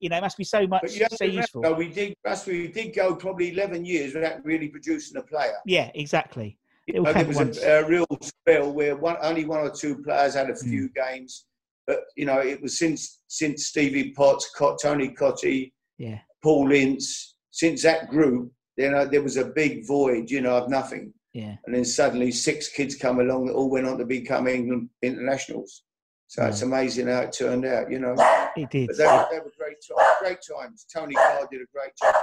You 0.00 0.08
know, 0.08 0.16
it 0.16 0.20
must 0.22 0.36
be 0.36 0.44
so 0.44 0.66
much 0.66 0.82
But 0.82 0.94
you 0.94 1.02
have 1.02 1.12
so 1.12 1.24
useful. 1.24 1.74
we 1.74 1.88
did, 1.88 2.14
that's 2.24 2.44
we 2.46 2.68
did 2.68 2.94
go 2.94 3.14
probably 3.14 3.52
11 3.52 3.84
years 3.84 4.14
without 4.14 4.44
really 4.44 4.68
producing 4.68 5.16
a 5.16 5.22
player. 5.22 5.54
Yeah, 5.64 5.90
exactly. 5.94 6.58
It 6.86 7.00
Uh, 7.00 7.12
there 7.12 7.26
was 7.26 7.36
once. 7.36 7.58
a, 7.58 7.82
a 7.84 7.88
real 7.88 8.06
spell 8.22 8.72
where 8.72 8.96
one, 8.96 9.16
only 9.20 9.44
one 9.44 9.60
or 9.60 9.70
two 9.70 10.02
players 10.02 10.34
had 10.34 10.50
a 10.50 10.54
Hmm. 10.54 10.70
few 10.70 10.88
games, 10.90 11.46
but 11.86 12.04
you 12.16 12.24
know 12.26 12.38
it 12.40 12.60
was 12.62 12.78
since 12.78 13.22
since 13.26 13.66
Stevie 13.66 14.12
Potts, 14.12 14.50
Tony 14.80 15.08
Cottee, 15.10 15.72
Yeah, 15.98 16.20
Paul 16.42 16.70
Ince, 16.72 17.34
since 17.50 17.82
that 17.82 18.08
group, 18.08 18.52
you 18.76 18.90
know 18.90 19.04
there 19.04 19.22
was 19.22 19.36
a 19.36 19.44
big 19.46 19.86
void, 19.86 20.30
you 20.30 20.40
know, 20.40 20.56
of 20.56 20.68
nothing, 20.70 21.12
yeah, 21.32 21.56
and 21.64 21.74
then 21.74 21.84
suddenly 21.84 22.30
six 22.30 22.68
kids 22.68 22.94
come 22.94 23.18
along 23.20 23.46
that 23.46 23.54
all 23.54 23.70
went 23.70 23.86
on 23.86 23.98
to 23.98 24.06
become 24.06 24.46
England 24.46 24.90
internationals. 25.02 25.82
So 26.28 26.44
it's 26.44 26.62
amazing 26.62 27.06
how 27.06 27.20
it 27.20 27.32
turned 27.32 27.64
out, 27.64 27.88
you 27.90 28.00
know. 28.00 28.14
it 28.56 28.68
did. 28.70 28.88
But 28.88 28.96
they, 28.96 29.04
were- 29.06 29.28
they 29.30 29.38
were 29.38 29.52
great 29.56 29.76
times. 29.88 30.08
Great 30.20 30.38
times. 30.42 30.84
Tony 30.92 31.14
Carr 31.14 31.46
did 31.52 31.60
a 31.62 31.66
great 31.72 31.92
job. 32.02 32.14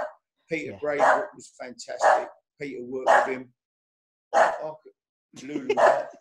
Peter 0.49 0.77
Yeah. 0.83 1.21
Was 1.33 1.53
fantastic. 1.57 2.27
Peter 2.59 2.83
worked 2.83 3.07
with 3.27 3.37
him. 3.37 3.53
Oh, 4.35 4.77
Lulu, 5.43 5.67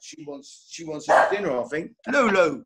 she 0.01 0.25
wants 0.27 0.67
she 0.71 0.85
wants 0.85 1.07
dinner, 1.31 1.61
I 1.61 1.65
think. 1.65 1.93
Lulu. 2.11 2.63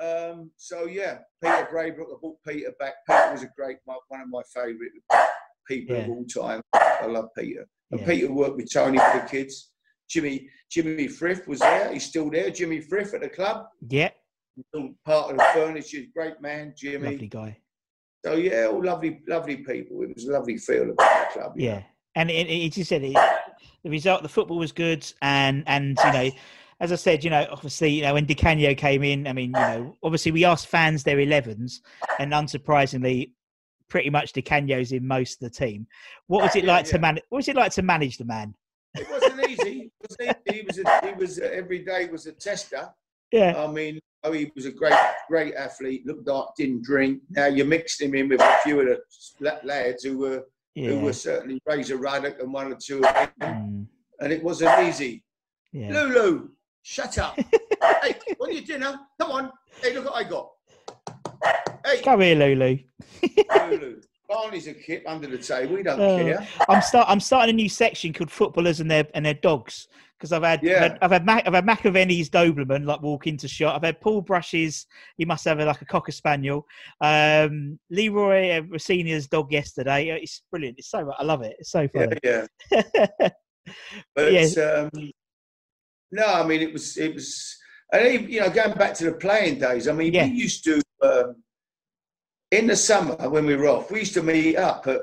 Um, 0.00 0.50
so 0.56 0.86
yeah, 0.86 1.18
Peter 1.42 1.68
Brabrook. 1.70 2.08
I 2.14 2.18
brought 2.20 2.36
Peter 2.46 2.72
back. 2.80 2.94
Peter 3.08 3.28
was 3.32 3.42
a 3.42 3.50
great 3.56 3.76
one 3.84 3.98
one 4.08 4.20
of 4.20 4.28
my 4.28 4.42
favourite 4.52 4.90
people 5.68 5.96
of 5.96 6.06
Yeah. 6.06 6.08
all 6.12 6.24
time. 6.24 6.60
I 6.74 7.06
love 7.06 7.28
Peter. 7.38 7.66
And 7.90 8.00
Yeah. 8.00 8.06
Peter 8.06 8.32
worked 8.32 8.56
with 8.56 8.72
Tony 8.72 8.98
for 8.98 9.20
the 9.20 9.26
kids. 9.28 9.70
Jimmy 10.08 10.48
Jimmy 10.70 11.08
Frith 11.08 11.46
was 11.46 11.60
there. 11.60 11.92
He's 11.92 12.04
still 12.04 12.30
there. 12.30 12.50
Jimmy 12.50 12.80
Frith 12.80 13.14
at 13.14 13.20
the 13.20 13.28
club 13.28 13.66
Yeah, 13.88 14.10
still 14.68 14.94
part 15.04 15.30
of 15.30 15.38
the 15.38 15.44
furniture. 15.54 16.02
Great 16.14 16.40
man, 16.40 16.74
Jimmy. 16.76 17.10
lovely 17.12 17.28
guy. 17.28 17.58
So 18.24 18.34
yeah, 18.34 18.66
all 18.66 18.82
lovely, 18.84 19.22
lovely 19.28 19.58
people. 19.58 20.02
It 20.02 20.14
was 20.14 20.24
a 20.26 20.32
lovely 20.32 20.56
feel 20.58 20.90
about 20.90 21.32
the 21.32 21.38
club. 21.40 21.52
Yeah, 21.56 21.78
know. 21.80 21.84
and 22.16 22.30
it, 22.30 22.48
it, 22.48 22.64
it 22.66 22.72
just 22.72 22.88
said 22.88 23.02
it, 23.04 23.16
the 23.82 23.90
result. 23.90 24.22
The 24.22 24.28
football 24.28 24.58
was 24.58 24.72
good, 24.72 25.10
and 25.22 25.64
and 25.66 25.98
you 26.04 26.12
know, 26.12 26.30
as 26.80 26.92
I 26.92 26.96
said, 26.96 27.24
you 27.24 27.30
know, 27.30 27.46
obviously, 27.50 27.90
you 27.90 28.02
know, 28.02 28.14
when 28.14 28.26
Di 28.26 28.34
Canio 28.34 28.74
came 28.74 29.02
in, 29.02 29.26
I 29.26 29.32
mean, 29.32 29.50
you 29.50 29.60
know, 29.60 29.96
obviously 30.02 30.32
we 30.32 30.44
asked 30.44 30.66
fans 30.66 31.02
their 31.04 31.18
11s, 31.18 31.80
and 32.18 32.32
unsurprisingly, 32.32 33.32
pretty 33.88 34.10
much 34.10 34.32
Di 34.32 34.42
Canio's 34.42 34.92
in 34.92 35.06
most 35.06 35.42
of 35.42 35.52
the 35.52 35.56
team. 35.56 35.86
What 36.26 36.42
was 36.42 36.56
it 36.56 36.64
Yeah, 36.64 36.74
like 36.74 36.86
to 36.86 36.96
yeah. 36.96 37.00
manage? 37.00 37.24
What 37.28 37.38
was 37.38 37.48
it 37.48 37.56
like 37.56 37.72
to 37.72 37.82
manage 37.82 38.18
the 38.18 38.24
man? 38.24 38.54
It 38.94 39.08
wasn't 39.10 39.48
easy. 39.48 39.90
It 40.00 40.08
was 40.08 40.16
easy. 40.20 40.58
He 40.58 40.62
was, 40.62 40.78
a, 40.78 41.06
he 41.06 41.12
was 41.14 41.38
a, 41.38 41.54
every 41.54 41.80
day 41.80 42.08
was 42.10 42.26
a 42.26 42.32
tester. 42.32 42.92
Yeah, 43.32 43.56
I 43.56 43.66
mean, 43.70 43.98
oh, 44.22 44.32
he 44.32 44.50
was 44.54 44.66
a 44.66 44.70
great, 44.70 44.94
great 45.28 45.54
athlete. 45.54 46.06
Looked 46.06 46.26
like 46.28 46.46
didn't 46.56 46.84
drink. 46.84 47.22
Now 47.30 47.46
you 47.46 47.64
mixed 47.64 48.00
him 48.00 48.14
in 48.14 48.28
with 48.28 48.40
a 48.40 48.58
few 48.62 48.80
of 48.80 48.86
the 49.40 49.60
lads 49.64 50.04
who 50.04 50.18
were 50.18 50.44
who 50.74 50.98
were 51.00 51.12
certainly 51.12 51.60
Razor 51.66 51.96
Ruddock 51.96 52.40
and 52.40 52.52
one 52.52 52.72
or 52.72 52.76
two 52.76 52.96
of 53.04 53.14
them, 53.14 53.30
mm, 53.40 53.86
and 54.20 54.32
it 54.32 54.42
wasn't 54.42 54.88
easy. 54.88 55.22
yeah. 55.72 55.90
Lulu, 55.92 56.48
shut 56.82 57.16
up. 57.18 57.36
hey, 58.02 58.16
want 58.40 58.52
your 58.54 58.62
dinner? 58.62 58.98
Come 59.20 59.30
on. 59.30 59.50
Hey, 59.82 59.94
look 59.94 60.06
what 60.06 60.14
I 60.14 60.24
got. 60.24 60.50
Hey, 61.86 62.00
Come 62.02 62.20
here, 62.22 62.34
Lulu. 62.36 62.78
Lulu. 63.70 64.00
Barney's 64.28 64.66
a 64.66 64.74
kip 64.74 65.04
under 65.06 65.26
the 65.28 65.36
table. 65.38 65.74
We 65.76 65.82
don't 65.82 66.00
Uh, 66.00 66.16
care. 66.16 66.48
I'm 66.68 66.80
start. 66.80 67.06
I'm 67.08 67.20
starting 67.20 67.54
a 67.54 67.56
new 67.56 67.68
section 67.68 68.12
called 68.12 68.30
footballers 68.30 68.80
and 68.80 68.90
their 68.90 69.06
and 69.14 69.24
their 69.24 69.34
dogs 69.34 69.86
because 70.18 70.32
I've 70.32 70.42
had 70.42 70.62
Yeah. 70.62 70.74
I've 70.76 70.80
had 70.82 70.98
I've 71.02 71.10
had, 71.10 71.26
Mac, 71.26 71.46
I've 71.46 71.54
had 71.54 71.66
McAvenny's 71.66 72.30
Doberman 72.30 72.84
like 72.86 73.02
walk 73.02 73.26
into 73.26 73.48
shot. 73.48 73.76
I've 73.76 73.82
had 73.84 74.00
Paul 74.00 74.20
Brush's. 74.22 74.86
He 75.16 75.24
must 75.24 75.44
have 75.44 75.58
like 75.58 75.82
a 75.82 75.84
cocker 75.84 76.12
spaniel. 76.12 76.66
Um, 77.00 77.78
Leroy 77.90 78.58
uh, 78.58 78.62
Rosenior's 78.62 79.26
dog 79.26 79.52
yesterday. 79.52 80.10
Uh, 80.12 80.16
It's 80.16 80.42
brilliant. 80.50 80.78
It's 80.78 80.88
so 80.90 81.10
I 81.18 81.22
love 81.24 81.42
it. 81.42 81.56
It's 81.58 81.70
so 81.70 81.88
funny. 81.88 82.18
yeah. 82.22 82.46
yeah. 82.70 83.28
But 84.14 84.32
Yeah. 84.32 84.88
um, 84.94 85.10
no, 86.12 86.26
I 86.26 86.46
mean 86.46 86.60
it 86.62 86.72
was 86.72 86.96
it 86.96 87.14
was, 87.14 87.56
and 87.92 88.06
even, 88.06 88.30
you 88.30 88.40
know, 88.40 88.50
going 88.50 88.74
back 88.74 88.94
to 88.94 89.04
the 89.04 89.12
playing 89.14 89.58
days. 89.58 89.88
I 89.88 89.92
mean, 89.92 90.12
Yeah. 90.12 90.26
we 90.26 90.32
used 90.32 90.64
to 90.64 90.80
um, 91.02 91.36
in 92.50 92.66
the 92.66 92.76
summer 92.76 93.16
when 93.28 93.46
we 93.46 93.56
were 93.56 93.66
off, 93.68 93.90
we 93.90 94.00
used 94.00 94.14
to 94.14 94.22
meet 94.22 94.56
up 94.56 94.86
at 94.86 95.00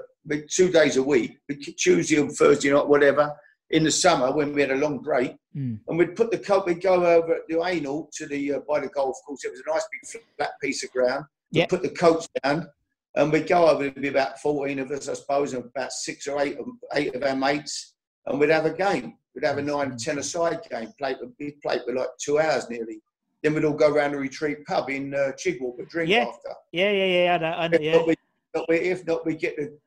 two 0.49 0.69
days 0.71 0.97
a 0.97 1.03
week, 1.03 1.37
Tuesday 1.77 2.17
and 2.17 2.31
Thursday 2.31 2.71
night, 2.71 2.87
whatever. 2.87 3.35
In 3.71 3.83
the 3.83 3.91
summer 3.91 4.31
when 4.31 4.53
we 4.53 4.61
had 4.61 4.71
a 4.71 4.75
long 4.75 4.99
break, 4.99 5.35
Mm. 5.55 5.79
and 5.89 5.97
we'd 5.97 6.15
put 6.15 6.31
the 6.31 6.37
coat, 6.37 6.65
we'd 6.65 6.81
go 6.81 6.93
over 7.05 7.35
at 7.35 7.41
the 7.49 7.61
Anal 7.61 8.09
to 8.13 8.25
the 8.25 8.53
uh, 8.53 8.59
by 8.69 8.79
the 8.79 8.87
golf 8.87 9.17
course. 9.25 9.43
It 9.43 9.51
was 9.51 9.61
a 9.65 9.69
nice 9.69 9.85
big 9.91 10.21
flat 10.37 10.51
piece 10.61 10.81
of 10.83 10.91
ground. 10.91 11.25
We'd 11.51 11.59
Yeah. 11.59 11.65
put 11.67 11.81
the 11.81 11.89
coats 11.89 12.29
down, 12.41 12.69
and 13.15 13.31
we'd 13.33 13.47
go 13.49 13.67
over. 13.67 13.83
There'd 13.83 13.95
be 14.01 14.07
about 14.07 14.39
fourteen 14.39 14.79
of 14.79 14.91
us, 14.91 15.09
I 15.09 15.13
suppose, 15.13 15.53
and 15.53 15.65
about 15.65 15.91
six 15.91 16.25
or 16.27 16.39
eight 16.41 16.57
of 16.57 16.67
eight 16.93 17.13
of 17.15 17.23
our 17.23 17.35
mates 17.35 17.95
and 18.27 18.39
we'd 18.39 18.49
have 18.49 18.65
a 18.65 18.73
game. 18.73 19.17
We'd 19.35 19.45
have 19.45 19.57
a 19.57 19.61
nine, 19.61 19.97
ten 19.97 20.19
a 20.19 20.23
side 20.23 20.61
game. 20.69 20.91
Played 20.97 21.17
we'd 21.39 21.61
play 21.61 21.79
for 21.85 21.93
like 21.95 22.09
two 22.17 22.39
hours 22.39 22.69
nearly. 22.69 23.01
Then 23.43 23.53
we'd 23.53 23.65
all 23.65 23.73
go 23.73 23.89
round 23.89 24.13
the 24.13 24.19
retreat 24.19 24.63
pub 24.65 24.89
in 24.89 25.13
uh, 25.13 25.31
Chigwell 25.37 25.75
for 25.75 25.85
drink 25.85 26.09
Yeah. 26.09 26.25
after. 26.29 26.49
Yeah, 26.71 26.91
yeah, 26.91 27.05
yeah. 27.05 27.33
I 27.33 27.37
know, 27.39 27.47
I 27.57 27.67
know, 27.67 27.75
If 27.75 27.81
yeah. 27.81 27.91
not, 27.93 28.07
we, 28.07 28.15
not 28.55 28.69
we, 28.69 28.75
if 28.77 29.05
not, 29.07 29.25
we 29.25 29.35
get 29.35 29.55
the 29.57 29.77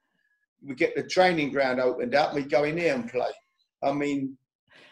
we 0.67 0.75
get 0.75 0.97
the 0.97 1.03
training 1.03 1.53
ground 1.53 1.79
opened 1.81 2.15
up. 2.15 2.35
We 2.35 2.43
go 2.43 2.65
in 2.65 2.77
there 2.77 2.95
and 2.95 3.09
play. 3.09 3.31
I 3.85 3.93
mean, 3.93 4.37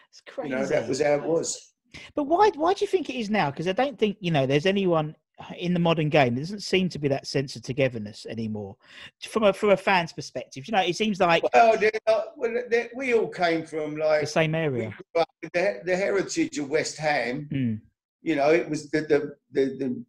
It's 0.09 0.21
crazy. 0.27 0.49
you 0.51 0.55
know, 0.55 0.65
that 0.65 0.87
was 0.87 1.01
how 1.01 1.13
it 1.15 1.23
was. 1.23 1.73
But 2.15 2.23
why? 2.25 2.51
Why 2.55 2.73
do 2.73 2.83
you 2.85 2.89
think 2.89 3.09
it 3.09 3.15
is 3.19 3.29
now? 3.29 3.51
Because 3.51 3.67
I 3.67 3.73
don't 3.73 3.97
think 3.99 4.17
you 4.19 4.31
know 4.31 4.45
there's 4.45 4.65
anyone 4.65 5.15
in 5.57 5.73
the 5.73 5.79
modern 5.79 6.09
game. 6.09 6.35
There 6.35 6.43
doesn't 6.43 6.61
seem 6.61 6.89
to 6.89 6.99
be 6.99 7.07
that 7.09 7.27
sense 7.27 7.55
of 7.55 7.63
togetherness 7.63 8.25
anymore. 8.27 8.75
From 9.21 9.43
a 9.43 9.53
from 9.53 9.69
a 9.71 9.77
fan's 9.77 10.13
perspective, 10.13 10.67
you 10.67 10.71
know, 10.71 10.81
it 10.81 10.95
seems 10.95 11.19
like 11.19 11.43
Well, 11.53 11.77
they're 11.77 11.91
not- 12.07 12.37
well, 12.37 12.63
they 12.69 12.89
we 12.95 13.13
all 13.13 13.27
came 13.29 13.65
from 13.65 13.97
like 13.97 14.21
the 14.21 14.27
same 14.27 14.55
area. 14.55 14.89
grew 15.13 15.21
up 15.21 15.29
with 15.41 15.51
the, 15.53 15.81
the 15.85 15.95
heritage 15.95 16.57
of 16.57 16.69
West 16.69 16.97
Ham. 16.97 17.47
Mm. 17.51 17.81
You 18.21 18.35
know, 18.37 18.51
it 18.51 18.69
was 18.69 18.89
the 18.89 19.01
the, 19.01 19.35
the, 19.51 19.65
the 19.77 20.03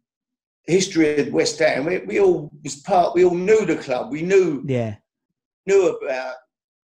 history 0.67 1.19
of 1.19 1.33
West 1.33 1.59
Ham. 1.59 1.85
We, 1.85 1.99
we 1.99 2.19
all 2.19 2.51
was 2.63 2.77
part. 2.77 3.13
We 3.13 3.25
all 3.25 3.35
knew 3.35 3.65
the 3.65 3.75
club. 3.75 4.11
We 4.11 4.21
knew 4.23 4.63
Yeah, 4.67 4.95
knew 5.67 5.87
about 5.89 6.35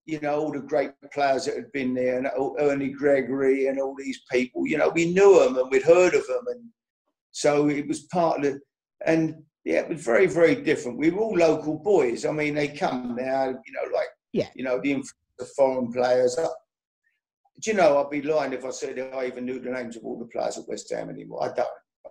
you 0.05 0.19
know 0.19 0.39
all 0.39 0.51
the 0.51 0.59
great 0.59 0.91
players 1.13 1.45
that 1.45 1.55
had 1.55 1.71
been 1.71 1.93
there, 1.93 2.17
and 2.17 2.27
Ernie 2.59 2.89
Gregory 2.89 3.67
and 3.67 3.79
all 3.79 3.95
these 3.97 4.21
people. 4.31 4.65
You 4.67 4.77
know, 4.77 4.89
we 4.89 5.13
knew 5.13 5.39
them 5.39 5.57
and 5.57 5.69
we'd 5.69 5.83
heard 5.83 6.13
of 6.15 6.25
them, 6.27 6.43
and 6.47 6.65
so 7.31 7.69
it 7.69 7.87
was 7.87 8.01
part 8.03 8.37
of 8.37 8.43
the. 8.43 8.59
And 9.05 9.43
yeah, 9.63 9.81
it 9.81 9.89
was 9.89 10.03
very 10.03 10.27
very 10.27 10.55
different. 10.55 10.97
We 10.97 11.11
were 11.11 11.21
all 11.21 11.37
local 11.37 11.77
boys. 11.79 12.25
I 12.25 12.31
mean, 12.31 12.55
they 12.55 12.67
come 12.67 13.15
now. 13.15 13.47
You 13.49 13.73
know, 13.73 13.93
like 13.93 14.07
Yeah. 14.33 14.47
you 14.55 14.63
know 14.63 14.79
the 14.81 14.91
influence 14.91 15.13
of 15.39 15.49
foreign 15.51 15.91
players. 15.91 16.37
I, 16.37 16.47
do 17.61 17.71
you 17.71 17.77
know? 17.77 17.99
I'd 18.03 18.09
be 18.09 18.23
lying 18.23 18.53
if 18.53 18.65
I 18.65 18.71
said 18.71 18.97
I 18.99 19.27
even 19.27 19.45
knew 19.45 19.59
the 19.59 19.69
names 19.69 19.95
of 19.95 20.03
all 20.03 20.17
the 20.17 20.25
players 20.25 20.57
at 20.57 20.67
West 20.67 20.91
Ham 20.91 21.09
anymore. 21.09 21.43
I 21.43 21.53
don't. 21.53 21.67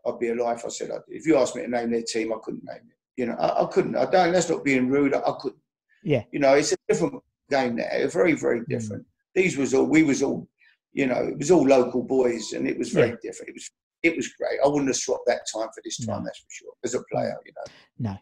I'd 0.06 0.18
be 0.20 0.28
a 0.30 0.34
lie 0.34 0.54
if 0.54 0.64
I 0.64 0.68
said 0.68 0.90
I 0.90 0.94
did. 0.94 1.16
If 1.18 1.26
you 1.26 1.36
asked 1.36 1.56
me 1.56 1.62
to 1.62 1.68
name 1.68 1.90
their 1.90 2.02
team, 2.02 2.32
I 2.32 2.36
couldn't 2.42 2.64
name 2.64 2.76
it. 2.88 2.96
You 3.16 3.26
know, 3.26 3.34
I, 3.34 3.64
I 3.64 3.66
couldn't. 3.66 3.96
I 3.96 4.06
don't. 4.06 4.32
That's 4.32 4.48
not 4.48 4.64
being 4.64 4.88
rude. 4.88 5.12
I, 5.12 5.18
I 5.18 5.34
couldn't. 5.40 5.60
Yeah. 6.04 6.22
You 6.30 6.38
know, 6.38 6.54
it's 6.54 6.72
a 6.72 6.76
different 6.88 7.20
game 7.50 7.76
now. 7.76 8.06
Very, 8.08 8.34
very 8.34 8.60
hmm. 8.60 8.70
different. 8.70 9.04
These 9.34 9.56
was 9.56 9.74
all. 9.74 9.86
We 9.86 10.02
was 10.02 10.22
all. 10.22 10.48
You 10.92 11.06
know, 11.06 11.22
it 11.22 11.38
was 11.38 11.50
all 11.50 11.64
local 11.64 12.02
boys, 12.02 12.52
and 12.52 12.66
it 12.68 12.76
was 12.76 12.90
very 12.90 13.10
Yeah. 13.10 13.16
different. 13.22 13.50
It 13.50 13.54
was. 13.54 13.70
It 14.02 14.16
was 14.16 14.28
great. 14.28 14.58
I 14.64 14.68
wouldn't 14.68 14.88
have 14.88 14.96
swapped 14.96 15.26
that 15.26 15.42
time 15.54 15.68
for 15.74 15.82
this 15.84 15.98
hmm. 15.98 16.10
time. 16.10 16.20
No. 16.20 16.24
That's 16.24 16.38
for 16.38 16.50
sure. 16.50 16.72
As 16.84 16.94
a 16.94 16.98
hmm. 16.98 17.04
player, 17.12 17.36
you 17.44 17.52
know, 17.56 18.10
no, 18.10 18.18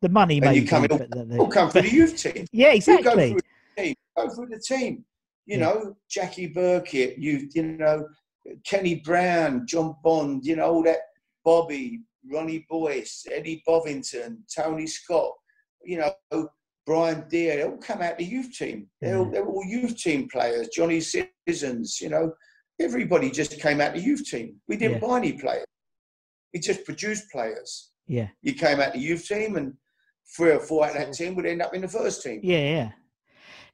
the 0.00 0.08
money 0.08 0.40
and 0.42 0.56
you 0.56 0.66
come 0.66 0.84
in, 0.84 0.88
but 0.88 1.10
the, 1.10 1.36
all 1.38 1.48
come 1.48 1.70
for 1.70 1.82
the 1.82 1.90
youth 1.90 2.16
team. 2.16 2.46
yeah, 2.52 2.72
You 2.72 2.82
go 2.82 2.96
exactly. 2.96 3.30
through 3.30 3.40
the 3.76 3.82
team. 3.82 3.94
Go 4.16 4.28
through 4.30 4.48
the 4.48 4.60
team. 4.60 5.04
You 5.46 5.58
Yeah. 5.58 5.64
know, 5.64 5.96
Jackie 6.08 6.46
Burkett. 6.46 7.18
You 7.18 7.48
you 7.52 7.62
know, 7.62 8.08
Kenny 8.64 8.96
Brown, 8.96 9.66
John 9.66 9.96
Bond. 10.02 10.44
You 10.44 10.56
know 10.56 10.70
all 10.74 10.82
that. 10.84 11.00
Bobby, 11.44 12.00
Ronnie 12.30 12.66
Boyce, 12.68 13.26
Eddie 13.30 13.62
Bovington, 13.66 14.44
Tony 14.54 14.86
Scott. 14.86 15.32
You 15.82 15.98
know, 16.30 16.48
Brian 16.88 17.26
Dear. 17.28 17.56
They 17.56 17.62
all 17.64 17.76
come 17.76 18.00
out 18.00 18.16
the 18.16 18.24
youth 18.24 18.50
team. 18.56 18.86
They're 19.02 19.18
all, 19.18 19.26
mm. 19.26 19.32
they're 19.32 19.46
all 19.46 19.62
youth 19.62 19.98
team 19.98 20.26
players. 20.32 20.68
Johnny 20.74 21.00
Sissons. 21.00 22.00
You 22.00 22.08
know, 22.08 22.32
everybody 22.80 23.30
just 23.30 23.60
came 23.60 23.82
out 23.82 23.92
the 23.92 24.00
youth 24.00 24.24
team. 24.24 24.56
We 24.68 24.78
didn't 24.78 25.02
Yeah. 25.02 25.06
buy 25.06 25.18
any 25.18 25.34
players. 25.34 25.66
We 26.54 26.60
just 26.60 26.86
produced 26.86 27.30
players. 27.30 27.90
Yeah, 28.06 28.28
You 28.40 28.54
came 28.54 28.80
out 28.80 28.94
the 28.94 29.00
youth 29.00 29.28
team, 29.28 29.56
and 29.56 29.74
three 30.34 30.50
or 30.52 30.60
four 30.60 30.86
out 30.86 30.96
of 30.96 30.96
that 30.96 31.12
team 31.12 31.34
would 31.34 31.44
end 31.44 31.60
up 31.60 31.74
in 31.74 31.82
the 31.82 31.88
first 31.88 32.22
team. 32.22 32.40
yeah, 32.42 32.58
yeah. 32.58 32.90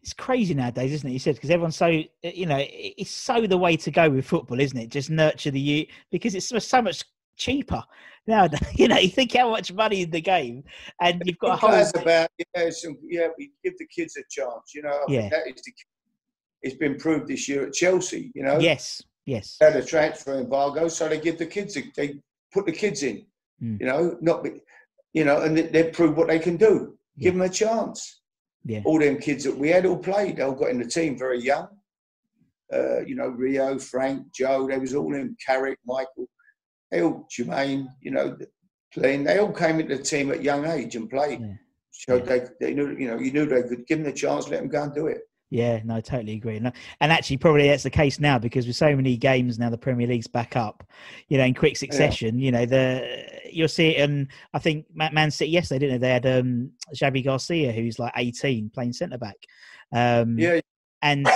It's 0.03 0.13
crazy 0.13 0.53
nowadays, 0.53 0.93
isn't 0.93 1.09
it? 1.09 1.13
You 1.13 1.19
said 1.21 1.37
because 1.37 1.51
everyone's 1.51 1.77
so 1.77 1.87
you 1.87 2.45
know 2.47 2.59
it's 2.61 3.11
so 3.11 3.47
the 3.47 3.57
way 3.57 3.77
to 3.77 3.91
go 3.91 4.11
with 4.11 4.27
football, 4.27 4.61
isn't 4.61 4.77
it? 4.77 4.91
Just 4.91 5.09
nurture 5.09 5.51
the 5.53 5.61
youth 5.61 5.87
because 6.11 6.35
it's 6.35 6.49
so 6.67 6.83
much 6.83 7.05
cheaper 7.37 7.83
Now 8.27 8.49
You 8.75 8.89
know, 8.89 8.99
you 8.99 9.09
think 9.09 9.35
how 9.35 9.51
much 9.51 9.73
money 9.73 10.03
in 10.03 10.11
the 10.11 10.21
game, 10.21 10.65
and 11.01 11.23
you've 11.25 11.39
got 11.39 11.63
a 11.63 11.67
whole 11.67 12.03
about 12.03 12.29
yeah, 12.39 12.71
some, 12.71 12.97
yeah, 13.09 13.29
we 13.39 13.53
give 13.63 13.77
the 13.79 13.87
kids 13.87 14.17
a 14.17 14.23
chance. 14.31 14.75
You 14.75 14.83
know, 14.83 14.91
I 15.09 15.13
Yeah. 15.13 15.29
that 15.29 15.47
is 15.47 15.63
the, 15.63 15.73
it's 16.63 16.77
been 16.77 16.97
proved 16.97 17.29
this 17.29 17.49
year 17.49 17.67
at 17.67 17.75
Chelsea. 17.75 18.33
You 18.35 18.43
know, 18.45 18.59
yes, 18.59 19.03
yes, 19.27 19.57
they 19.61 19.67
had 19.67 19.77
a 19.77 19.85
transfer 19.85 20.39
embargo, 20.41 20.89
so 20.89 21.09
they 21.09 21.21
give 21.21 21.39
the 21.39 21.47
kids, 21.47 21.77
a, 21.77 21.83
they 21.97 22.21
put 22.53 22.67
the 22.67 22.73
kids 22.73 23.03
in. 23.03 23.27
Mm. 23.63 23.81
You 23.81 23.87
know, 23.87 24.17
not 24.21 24.43
be- 24.43 24.63
you 25.13 25.25
know, 25.25 25.43
and 25.43 25.57
they, 25.57 25.63
they 25.63 25.91
prove 25.91 26.17
what 26.17 26.29
they 26.29 26.39
can 26.39 26.57
do. 26.57 26.97
Yeah. 27.17 27.25
Give 27.25 27.35
them 27.35 27.43
a 27.43 27.49
chance. 27.49 28.23
yeah, 28.65 28.81
All 28.85 28.99
them 28.99 29.19
kids 29.19 29.45
that 29.45 29.57
we 29.57 29.69
had 29.69 29.87
all 29.87 29.99
played, 29.99 30.37
they 30.37 30.43
all 30.43 30.55
got 30.55 30.71
in 30.71 30.79
the 30.79 30.87
team 30.87 31.17
very 31.19 31.41
young. 31.41 31.69
Uh, 32.73 33.01
you 33.03 33.15
know, 33.15 33.29
Rio, 33.29 33.79
Frank, 33.79 34.33
Joe, 34.35 34.67
they 34.67 34.79
was 34.79 34.95
all 34.95 35.15
in. 35.15 35.37
Carrick, 35.47 35.79
Michael, 35.87 36.29
they 36.95 37.03
all 37.03 37.27
Jermaine. 37.31 37.89
You 38.01 38.13
know, 38.13 38.37
playing. 38.93 39.25
They 39.25 39.39
all 39.39 39.53
came 39.53 39.81
into 39.81 39.97
the 39.97 40.03
team 40.03 40.31
at 40.31 40.43
young 40.43 40.65
age 40.67 40.97
and 40.97 41.11
played. 41.11 41.41
Yeah. 41.41 41.55
So 41.91 42.17
Yeah. 42.17 42.25
they, 42.25 42.41
they 42.61 42.75
knew, 42.75 42.97
you 42.97 43.09
know, 43.09 43.19
you 43.19 43.33
knew 43.33 43.47
they 43.47 43.63
could 43.63 43.87
give 43.87 43.99
them 43.99 44.05
the 44.07 44.13
chance, 44.13 44.49
let 44.49 44.61
them 44.61 44.69
go 44.69 44.83
and 44.83 44.95
do 44.95 45.07
it. 45.07 45.19
yeah. 45.51 45.81
No, 45.85 45.97
I 45.97 46.01
totally 46.01 46.35
agree. 46.35 46.57
And, 46.57 46.73
and 47.01 47.13
actually, 47.13 47.37
probably 47.39 47.69
that's 47.69 47.83
the 47.85 47.91
case 47.91 48.19
now 48.21 48.39
because 48.39 48.67
with 48.67 48.77
so 48.77 48.95
many 48.95 49.17
games 49.17 49.59
now, 49.59 49.71
the 49.71 49.79
Premier 49.79 50.07
League's 50.07 50.27
back 50.27 50.57
up. 50.57 50.85
You 51.29 51.39
know, 51.39 51.45
in 51.45 51.55
quick 51.55 51.77
succession. 51.77 52.39
You 52.39 52.53
know, 52.53 52.67
the 52.67 53.27
you'll 53.51 53.69
see 53.69 53.97
it. 53.97 54.01
And 54.01 54.29
I 54.53 54.59
think 54.59 54.87
Man 54.95 55.15
Man 55.15 55.31
City 55.31 55.51
yesterday, 55.51 55.87
didn't 55.87 56.01
they? 56.01 56.07
They 56.09 56.13
had 56.13 56.27
um, 56.41 56.71
Xavi 56.95 57.25
Garcia, 57.25 57.73
who's 57.73 57.99
like 57.99 58.13
18, 58.17 58.71
playing 58.71 58.93
centre 58.93 59.19
back. 59.19 59.37
Um, 59.93 60.39
Yeah, 60.39 60.61
and 61.03 61.27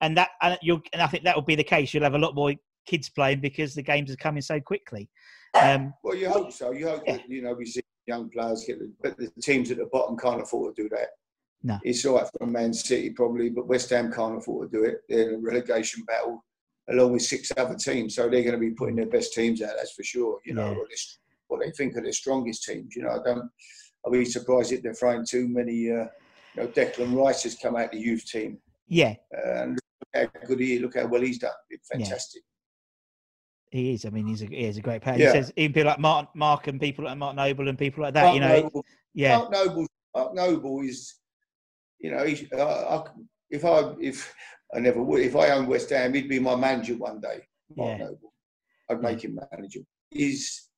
and 0.00 0.16
that 0.16 0.30
and 0.40 0.58
you'll 0.62 0.80
and 0.92 1.02
I 1.02 1.06
think 1.08 1.24
that 1.24 1.36
will 1.36 1.42
be 1.42 1.56
the 1.56 1.64
case. 1.64 1.92
You'll 1.92 2.04
have 2.04 2.14
a 2.14 2.18
lot 2.18 2.34
more 2.34 2.54
kids 2.86 3.08
playing 3.08 3.40
because 3.40 3.74
the 3.74 3.82
games 3.82 4.10
are 4.10 4.16
coming 4.16 4.42
so 4.42 4.60
quickly. 4.60 5.08
Um, 5.54 5.92
well, 6.04 6.14
you 6.14 6.28
hope 6.28 6.52
so. 6.52 6.72
You 6.72 6.88
hope 6.88 7.02
Yeah. 7.06 7.16
that 7.18 7.28
you 7.28 7.42
know 7.42 7.52
we 7.54 7.66
see 7.66 7.80
young 8.06 8.28
players 8.30 8.64
get, 8.66 8.78
the, 8.78 8.90
but 9.02 9.16
the 9.16 9.30
teams 9.42 9.70
at 9.70 9.76
the 9.78 9.86
bottom 9.92 10.16
can't 10.16 10.42
afford 10.42 10.76
to 10.76 10.82
do 10.82 10.88
that. 10.90 11.08
No. 11.62 11.78
it's 11.84 12.06
all 12.06 12.16
right 12.16 12.26
for 12.38 12.46
Man 12.46 12.72
City 12.72 13.10
probably, 13.10 13.50
but 13.50 13.66
West 13.68 13.90
Ham 13.90 14.10
can't 14.10 14.38
afford 14.38 14.70
to 14.72 14.78
do 14.78 14.84
it. 14.84 15.02
They're 15.08 15.28
in 15.30 15.34
a 15.34 15.38
relegation 15.38 16.04
battle 16.04 16.42
along 16.88 17.12
with 17.12 17.22
six 17.22 17.52
other 17.56 17.74
teams, 17.76 18.14
so 18.14 18.22
they're 18.30 18.42
going 18.42 18.54
to 18.54 18.58
be 18.58 18.70
putting 18.70 18.96
their 18.96 19.06
best 19.06 19.34
teams 19.34 19.60
out. 19.62 19.74
That's 19.76 19.92
for 19.92 20.02
sure. 20.02 20.38
You 20.46 20.54
know, 20.54 20.70
Yeah. 20.70 20.78
or 20.78 20.86
what 21.48 21.60
they 21.60 21.70
think 21.72 21.96
are 21.96 22.02
their 22.02 22.12
strongest 22.12 22.64
teams. 22.64 22.96
You 22.96 23.02
know, 23.02 23.10
I 23.10 23.22
don't. 23.22 23.50
I'll 24.04 24.10
be 24.12 24.24
surprised 24.24 24.72
if 24.72 24.82
they're 24.82 24.94
throwing 24.94 25.26
too 25.26 25.46
many. 25.48 25.90
Uh, 25.90 26.06
you 26.54 26.62
know, 26.62 26.68
Declan 26.68 27.14
Rice 27.14 27.42
has 27.42 27.56
come 27.56 27.76
out 27.76 27.92
the 27.92 27.98
youth 28.00 28.24
team, 28.24 28.58
yeah, 28.88 29.14
uh, 29.36 29.62
and 29.62 29.72
look 30.14 30.30
how 30.32 30.46
good 30.46 30.60
he, 30.60 30.78
look 30.78 30.96
how 30.96 31.06
well 31.06 31.20
he's 31.20 31.38
done. 31.38 31.52
It's 31.68 31.88
fantastic. 31.88 32.42
He 33.70 33.94
is. 33.94 34.04
I 34.04 34.10
mean, 34.10 34.26
he's 34.26 34.42
a 34.42 34.46
he 34.46 34.64
is 34.64 34.76
a 34.76 34.80
great 34.80 35.02
player. 35.02 35.18
Yeah. 35.18 35.26
He 35.26 35.32
says 35.32 35.52
even 35.56 35.72
people 35.72 35.90
like 35.90 36.00
Mark, 36.00 36.34
Mark 36.34 36.66
and 36.66 36.80
people 36.80 37.04
like 37.04 37.16
Mark 37.16 37.36
Noble 37.36 37.68
and 37.68 37.78
people 37.78 38.02
like 38.02 38.14
that. 38.14 38.34
you 38.34 38.40
know, 38.40 38.62
Noble, 38.62 38.84
yeah, 39.14 39.38
Mark 39.38 39.52
Noble, 39.52 39.86
Mark 40.14 40.34
Noble 40.34 40.80
is, 40.82 41.14
you 42.00 42.10
know, 42.10 42.24
he's, 42.24 42.44
uh, 42.52 43.04
I, 43.04 43.10
if 43.50 43.64
I 43.64 43.94
if 44.00 44.34
I 44.74 44.80
never 44.80 45.02
would, 45.02 45.20
if 45.22 45.36
I 45.36 45.50
owned 45.50 45.68
West 45.68 45.90
Ham, 45.90 46.14
he'd 46.14 46.28
be 46.28 46.40
my 46.40 46.56
manager 46.56 46.94
one 46.96 47.20
day. 47.20 47.42
Mark 47.76 47.98
Yeah. 47.98 48.06
Noble, 48.06 48.32
I'd 48.90 49.02
make 49.02 49.24
him 49.24 49.38
manager. 49.52 49.80
He's, 50.10 50.68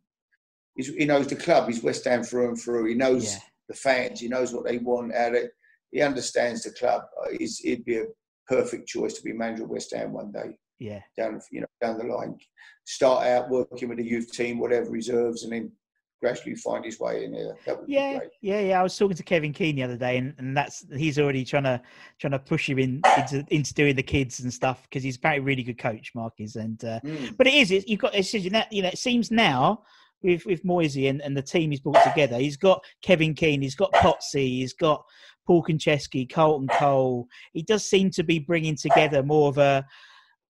he's 0.76 0.88
he 0.88 1.06
knows 1.06 1.26
the 1.26 1.36
club. 1.36 1.68
He's 1.68 1.82
West 1.82 2.04
Ham 2.04 2.22
through 2.22 2.48
and 2.48 2.60
through. 2.60 2.86
He 2.86 2.94
knows 2.94 3.32
Yeah. 3.34 3.40
the 3.68 3.74
fans. 3.74 4.20
He 4.20 4.28
knows 4.28 4.52
what 4.52 4.66
they 4.66 4.78
want 4.78 5.14
out 5.14 5.28
of 5.30 5.34
it. 5.36 5.52
He 5.90 6.02
understands 6.02 6.62
the 6.62 6.70
club. 6.72 7.02
He's, 7.38 7.58
he'd 7.58 7.84
be 7.84 7.98
a 7.98 8.06
perfect 8.46 8.86
choice 8.88 9.14
to 9.14 9.22
be 9.22 9.32
manager 9.32 9.64
of 9.64 9.70
West 9.70 9.94
Ham 9.94 10.12
one 10.12 10.30
day 10.32 10.56
yeah, 10.82 11.00
down 11.16 11.40
you 11.50 11.60
know 11.60 11.66
down 11.80 11.98
the 11.98 12.04
line. 12.04 12.36
Start 12.84 13.26
out 13.26 13.48
working 13.48 13.88
with 13.88 13.98
the 13.98 14.04
youth 14.04 14.32
team, 14.32 14.58
whatever 14.58 14.90
reserves, 14.90 15.44
and 15.44 15.52
then 15.52 15.72
gradually 16.20 16.54
find 16.54 16.84
his 16.84 17.00
way 17.00 17.24
in 17.24 17.32
there. 17.32 17.56
That 17.66 17.78
would 17.78 17.86
be 17.88 17.94
yeah, 17.94 18.18
great. 18.18 18.30
yeah, 18.40 18.60
yeah. 18.60 18.80
I 18.80 18.82
was 18.82 18.96
talking 18.96 19.16
to 19.16 19.22
Kevin 19.24 19.52
Keen 19.52 19.76
the 19.76 19.82
other 19.82 19.96
day, 19.96 20.18
and, 20.18 20.34
and 20.38 20.56
that's 20.56 20.84
he's 20.96 21.18
already 21.18 21.44
trying 21.44 21.64
to 21.64 21.80
trying 22.20 22.30
to 22.30 22.38
push 22.38 22.68
him 22.68 22.78
in 22.78 23.00
into 23.18 23.44
into 23.50 23.74
doing 23.74 23.96
the 23.96 24.02
kids 24.02 24.40
and 24.40 24.52
stuff 24.52 24.82
because 24.82 25.02
he's 25.02 25.16
apparently 25.16 25.42
a 25.42 25.46
really 25.46 25.62
good 25.62 25.78
coach, 25.78 26.12
Mark 26.14 26.34
is, 26.38 26.56
and 26.56 26.84
uh, 26.84 27.00
Mm. 27.04 27.36
but 27.36 27.46
it 27.46 27.54
is 27.54 27.70
it's, 27.70 27.86
you've 27.88 28.00
got 28.00 28.14
it's 28.14 28.30
just, 28.30 28.44
you 28.44 28.50
know 28.50 28.62
you 28.70 28.82
know, 28.82 28.88
it 28.88 28.98
seems 28.98 29.30
now 29.30 29.82
with 30.22 30.46
with 30.46 30.64
Moyesey 30.64 31.10
and, 31.10 31.20
and 31.20 31.36
the 31.36 31.42
team 31.42 31.70
he's 31.70 31.80
brought 31.80 32.02
together 32.04 32.38
he's 32.38 32.56
got 32.56 32.84
Kevin 33.02 33.34
Keen 33.34 33.60
he's 33.60 33.74
got 33.74 33.92
Potsy 33.94 34.46
he's 34.60 34.72
got 34.72 35.04
Paul 35.46 35.64
Konchesky 35.64 36.32
Carlton 36.32 36.68
Cole 36.68 37.26
he 37.52 37.62
does 37.62 37.84
seem 37.88 38.10
to 38.12 38.22
be 38.22 38.38
bringing 38.38 38.76
together 38.76 39.24
more 39.24 39.48
of 39.48 39.58
a 39.58 39.84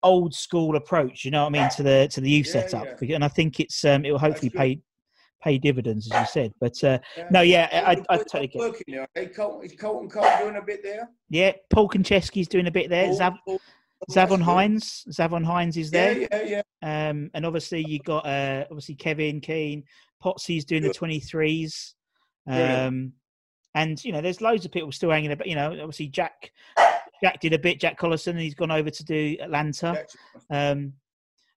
old 0.02 0.34
school 0.34 0.76
approach 0.76 1.24
you 1.24 1.30
know 1.30 1.42
what 1.42 1.48
I 1.54 1.60
mean 1.60 1.70
to 1.76 1.82
the 1.82 2.08
to 2.12 2.20
the 2.20 2.30
youth 2.30 2.46
Yeah, 2.46 2.52
setup 2.66 2.86
yeah. 3.02 3.16
and 3.16 3.24
I 3.24 3.28
think 3.28 3.58
it's 3.60 3.84
um 3.84 4.04
it 4.04 4.12
will 4.12 4.18
hopefully 4.18 4.50
pay 4.50 4.80
pay 5.42 5.58
dividends 5.58 6.10
as 6.12 6.20
you 6.20 6.26
said 6.26 6.52
but 6.60 6.82
uh, 6.84 6.98
no 7.30 7.40
yeah 7.42 7.68
I, 7.72 7.92
I, 7.92 7.96
I 8.10 8.16
totally 8.18 8.46
get 8.48 8.56
it. 8.56 8.58
working 8.58 8.84
there. 8.88 9.08
Hey, 9.14 9.26
Carlton, 9.26 9.64
is 9.64 9.72
Carlton 9.78 10.08
Cole 10.10 10.28
doing 10.40 10.56
a 10.56 10.62
bit 10.62 10.82
there? 10.82 11.08
yeah 11.30 11.52
Paul 11.70 11.88
Konchesky's 11.88 12.48
doing 12.48 12.66
a 12.66 12.70
bit 12.72 12.88
there 12.90 13.06
Paul- 13.06 13.18
Zav, 13.18 13.36
Paul- 13.46 13.60
Zavon. 14.10 14.40
Hines 14.40 15.04
Zavon 15.10 15.44
Hines 15.44 15.76
is 15.76 15.90
there 15.90 16.16
Yeah, 16.16 16.28
yeah, 16.44 16.62
yeah. 16.82 17.08
Um, 17.10 17.30
and 17.34 17.44
obviously 17.44 17.84
you 17.84 17.98
got 17.98 18.24
uh, 18.26 18.64
obviously 18.70 18.94
Kevin 18.94 19.40
Keen, 19.40 19.82
Potsy's 20.22 20.64
doing 20.64 20.82
the 20.84 20.92
twenty 20.92 21.18
threes, 21.18 21.94
um, 22.46 23.12
and 23.74 24.04
you 24.04 24.12
know 24.12 24.20
there's 24.20 24.40
loads 24.40 24.64
of 24.64 24.70
people 24.70 24.92
still 24.92 25.10
hanging 25.10 25.32
about. 25.32 25.48
You 25.48 25.56
know, 25.56 25.70
obviously 25.72 26.06
Jack 26.06 26.52
Jack 27.22 27.40
did 27.40 27.52
a 27.52 27.58
bit. 27.58 27.80
Jack 27.80 27.98
Collison, 27.98 28.28
and 28.28 28.40
he's 28.40 28.54
gone 28.54 28.70
over 28.70 28.90
to 28.90 29.04
do 29.04 29.36
Atlanta. 29.40 30.04
Um, 30.50 30.92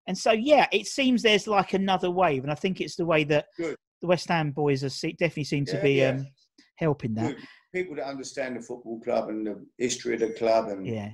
and 0.07 0.17
so, 0.17 0.31
yeah, 0.31 0.67
it 0.71 0.87
seems 0.87 1.21
there's 1.21 1.47
like 1.47 1.73
another 1.73 2.09
wave, 2.09 2.43
and 2.43 2.51
I 2.51 2.55
think 2.55 2.81
it's 2.81 2.95
the 2.95 3.05
way 3.05 3.23
that 3.25 3.45
Good. 3.57 3.75
the 4.01 4.07
West 4.07 4.27
Ham 4.29 4.51
boys 4.51 4.83
are 4.83 5.07
definitely 5.11 5.43
seem 5.43 5.65
to 5.65 5.81
be 5.81 5.93
yeah. 5.93 6.09
um, 6.09 6.27
helping 6.75 7.13
that. 7.15 7.35
Good. 7.35 7.47
People 7.73 7.95
that 7.95 8.07
understand 8.07 8.57
the 8.57 8.61
football 8.61 8.99
club 8.99 9.29
and 9.29 9.47
the 9.47 9.65
history 9.77 10.15
of 10.15 10.21
the 10.21 10.31
club, 10.31 10.67
and 10.69 10.85
Yeah. 10.85 11.11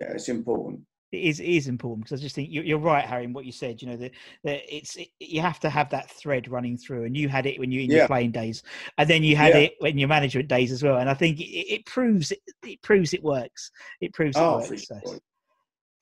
yeah, 0.00 0.12
it's 0.12 0.28
important. 0.28 0.80
It 1.12 1.24
is, 1.24 1.40
it 1.40 1.48
is 1.48 1.66
important 1.66 2.04
because 2.04 2.20
I 2.20 2.22
just 2.22 2.36
think 2.36 2.50
you're, 2.52 2.62
you're 2.62 2.78
right, 2.78 3.04
Harry, 3.04 3.24
in 3.24 3.32
what 3.32 3.44
you 3.44 3.50
said. 3.50 3.82
You 3.82 3.88
know 3.88 3.96
that 3.96 4.12
that 4.44 4.62
it's 4.72 4.94
it, 4.94 5.08
you 5.18 5.40
have 5.40 5.58
to 5.60 5.68
have 5.68 5.90
that 5.90 6.08
thread 6.08 6.48
running 6.48 6.76
through, 6.76 7.04
and 7.04 7.16
you 7.16 7.28
had 7.28 7.46
it 7.46 7.58
when 7.58 7.72
you 7.72 7.80
in 7.80 7.90
your 7.90 8.06
playing 8.06 8.30
days, 8.30 8.62
and 8.96 9.10
then 9.10 9.24
you 9.24 9.34
had 9.34 9.54
Yeah. 9.54 9.62
it 9.62 9.72
when 9.80 9.98
your 9.98 10.08
management 10.08 10.48
days 10.48 10.70
as 10.70 10.84
well. 10.84 10.98
And 10.98 11.10
I 11.10 11.14
think 11.14 11.40
it, 11.40 11.44
it 11.44 11.86
proves 11.86 12.30
it, 12.30 12.38
it 12.64 12.80
proves 12.82 13.12
it 13.12 13.24
works. 13.24 13.72
It 14.00 14.12
proves 14.12 14.36
it 14.36 14.40
Oh, 14.40 14.58
works. 14.58 14.86
so. 14.86 15.18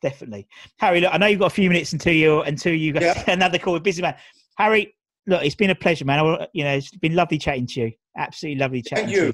Definitely, 0.03 0.47
Harry. 0.79 1.01
Look, 1.01 1.12
I 1.12 1.18
know 1.18 1.27
you've 1.27 1.40
got 1.40 1.47
a 1.47 1.51
few 1.51 1.71
minutes 1.71 1.92
until 1.92 2.12
you 2.12 2.42
until 2.42 2.75
you 2.75 2.92
got 2.92 3.03
Yeah. 3.03 3.25
another 3.29 3.59
call 3.59 3.73
with 3.73 3.83
busy 3.83 4.03
man. 4.03 4.14
Harry, 4.59 4.94
look, 5.27 5.42
it's 5.42 5.57
been 5.57 5.71
a 5.71 5.75
pleasure, 5.75 6.05
man. 6.05 6.21
I, 6.21 6.47
you 6.53 6.64
know, 6.64 6.75
it's 6.75 6.90
been 6.90 7.14
lovely 7.14 7.38
chatting 7.38 7.66
to 7.68 7.81
you. 7.81 7.92
Absolutely 8.16 8.61
lovely 8.61 8.83
chatting 8.83 9.07
Thank 9.07 9.16
to 9.16 9.21
you. 9.23 9.27
you. 9.29 9.33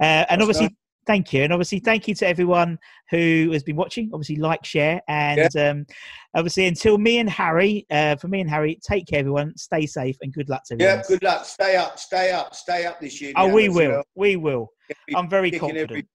Uh, 0.00 0.04
and 0.28 0.40
That's 0.40 0.42
obviously, 0.42 0.66
nice. 0.66 0.74
Thank 1.06 1.32
you, 1.32 1.42
and 1.42 1.52
obviously, 1.52 1.78
thank 1.78 2.08
you 2.08 2.14
to 2.16 2.26
everyone 2.26 2.78
who 3.10 3.50
has 3.52 3.62
been 3.62 3.76
watching. 3.76 4.10
Obviously, 4.12 4.36
like, 4.36 4.64
share, 4.64 5.00
and 5.08 5.56
um, 5.56 5.86
obviously, 6.34 6.66
until 6.66 6.98
me 6.98 7.18
and 7.18 7.28
Harry, 7.30 7.86
uh, 7.90 8.16
for 8.16 8.28
me 8.28 8.40
and 8.40 8.50
Harry, 8.50 8.78
take 8.86 9.06
care, 9.06 9.20
everyone. 9.20 9.56
Stay 9.56 9.86
safe, 9.86 10.16
and 10.22 10.32
good 10.32 10.48
luck 10.48 10.62
to 10.66 10.74
everyone. 10.74 10.96
Yeah, 10.98 11.02
good 11.06 11.22
luck. 11.22 11.44
Stay 11.44 11.76
up, 11.76 11.98
stay 11.98 12.32
up, 12.32 12.54
stay 12.54 12.86
up 12.86 13.00
this 13.00 13.20
year. 13.20 13.32
Oh, 13.36 13.52
we 13.52 13.68
will. 13.68 13.90
you. 13.90 14.02
We 14.14 14.36
will. 14.36 14.70
I'm 15.14 15.28
very 15.28 15.50
confident. 15.50 16.06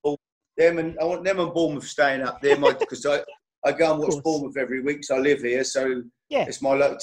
Them 0.58 0.78
and 0.78 0.98
I 1.00 1.06
want 1.06 1.24
them 1.24 1.40
and 1.40 1.54
Bournemouth 1.54 1.88
staying 1.88 2.22
up 2.22 2.42
there, 2.42 2.58
because 2.58 3.06
I, 3.06 3.22
I 3.66 3.72
go 3.72 3.94
and 3.94 4.02
watch. 4.02 4.22
Bournemouth 4.24 4.58
every 4.58 4.82
week, 4.82 5.04
so 5.04 5.16
I 5.16 5.20
live 5.20 5.40
here. 5.40 5.64
So 5.64 6.04
Yeah. 6.30 6.46
it's 6.48 6.62
my 6.62 6.74
luck. 6.74 7.00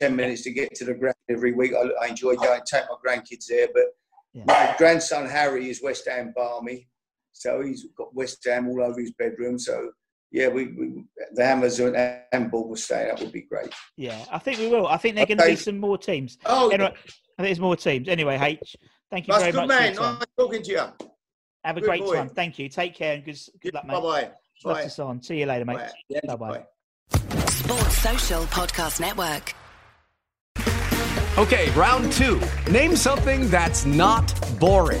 Ten 0.00 0.16
minutes 0.16 0.42
to 0.42 0.50
get 0.50 0.74
to 0.76 0.84
the 0.86 0.94
ground 0.94 1.16
every 1.28 1.52
week. 1.52 1.72
I, 1.74 2.04
I 2.04 2.08
enjoy 2.08 2.34
going, 2.36 2.60
take 2.64 2.84
my 2.88 2.96
grandkids 3.04 3.46
there. 3.48 3.68
But 3.74 3.84
Yeah. 4.32 4.44
my 4.46 4.74
grandson 4.78 5.28
Harry 5.28 5.68
is 5.68 5.82
West 5.82 6.08
Ham 6.08 6.32
Barmy, 6.34 6.88
so 7.32 7.60
he's 7.62 7.86
got 7.96 8.14
West 8.14 8.44
Ham 8.46 8.68
all 8.68 8.82
over 8.82 9.00
his 9.00 9.12
bedroom. 9.12 9.58
So 9.58 9.90
yeah, 10.32 10.48
we, 10.48 10.66
we 10.68 11.04
the 11.34 11.44
Hammers 11.44 11.80
and 11.80 11.96
handball 12.32 12.68
will 12.68 12.76
stay 12.76 13.06
That 13.10 13.20
would 13.20 13.32
be 13.32 13.42
great. 13.42 13.72
Yeah, 13.96 14.24
I 14.30 14.38
think 14.38 14.58
we 14.58 14.68
will. 14.68 14.86
I 14.86 14.96
think 14.96 15.14
there 15.16 15.24
are 15.24 15.26
going 15.26 15.38
to 15.38 15.46
be 15.46 15.56
some 15.56 15.78
more 15.78 15.98
teams. 15.98 16.38
Oh, 16.46 16.68
Anyway, 16.70 16.90
I 16.90 16.92
think 16.92 17.48
there's 17.48 17.60
more 17.60 17.76
teams. 17.76 18.08
Anyway, 18.08 18.38
H, 18.40 18.76
thank 19.10 19.26
you 19.26 19.32
that's 19.32 19.42
very 19.42 19.52
good, 19.52 19.66
much. 19.66 19.76
for 19.76 19.82
man. 19.82 19.94
your. 19.94 20.02
Nice 20.02 20.24
talking 20.38 20.62
to 20.62 20.70
you. 20.70 20.78
Have 21.64 21.76
a 21.76 21.80
Good 21.80 21.86
great 21.86 22.00
boy. 22.02 22.14
time. 22.14 22.28
Thank 22.28 22.58
you. 22.58 22.68
Take 22.68 22.94
care 22.94 23.14
and 23.14 23.24
good, 23.24 23.38
good 23.60 23.74
luck, 23.74 23.86
mate. 23.86 23.94
Bye 23.94 24.00
bye. 24.00 24.30
Love 24.64 24.76
Bye. 24.76 24.82
to 24.84 24.90
see 24.90 25.02
on. 25.02 25.22
See 25.22 25.40
you 25.40 25.46
later, 25.46 25.64
mate. 25.64 25.76
Bye. 25.78 25.90
Yeah, 26.08 26.20
Bye 26.26 26.36
bye. 26.36 26.64
bye. 27.10 27.46
Sports 27.48 27.98
Social 27.98 28.42
Podcast 28.44 29.00
Network. 29.00 29.54
Okay, 31.38 31.70
round 31.70 32.12
two. 32.12 32.40
Name 32.70 32.94
something 32.96 33.48
that's 33.48 33.84
not 33.86 34.32
boring. 34.60 35.00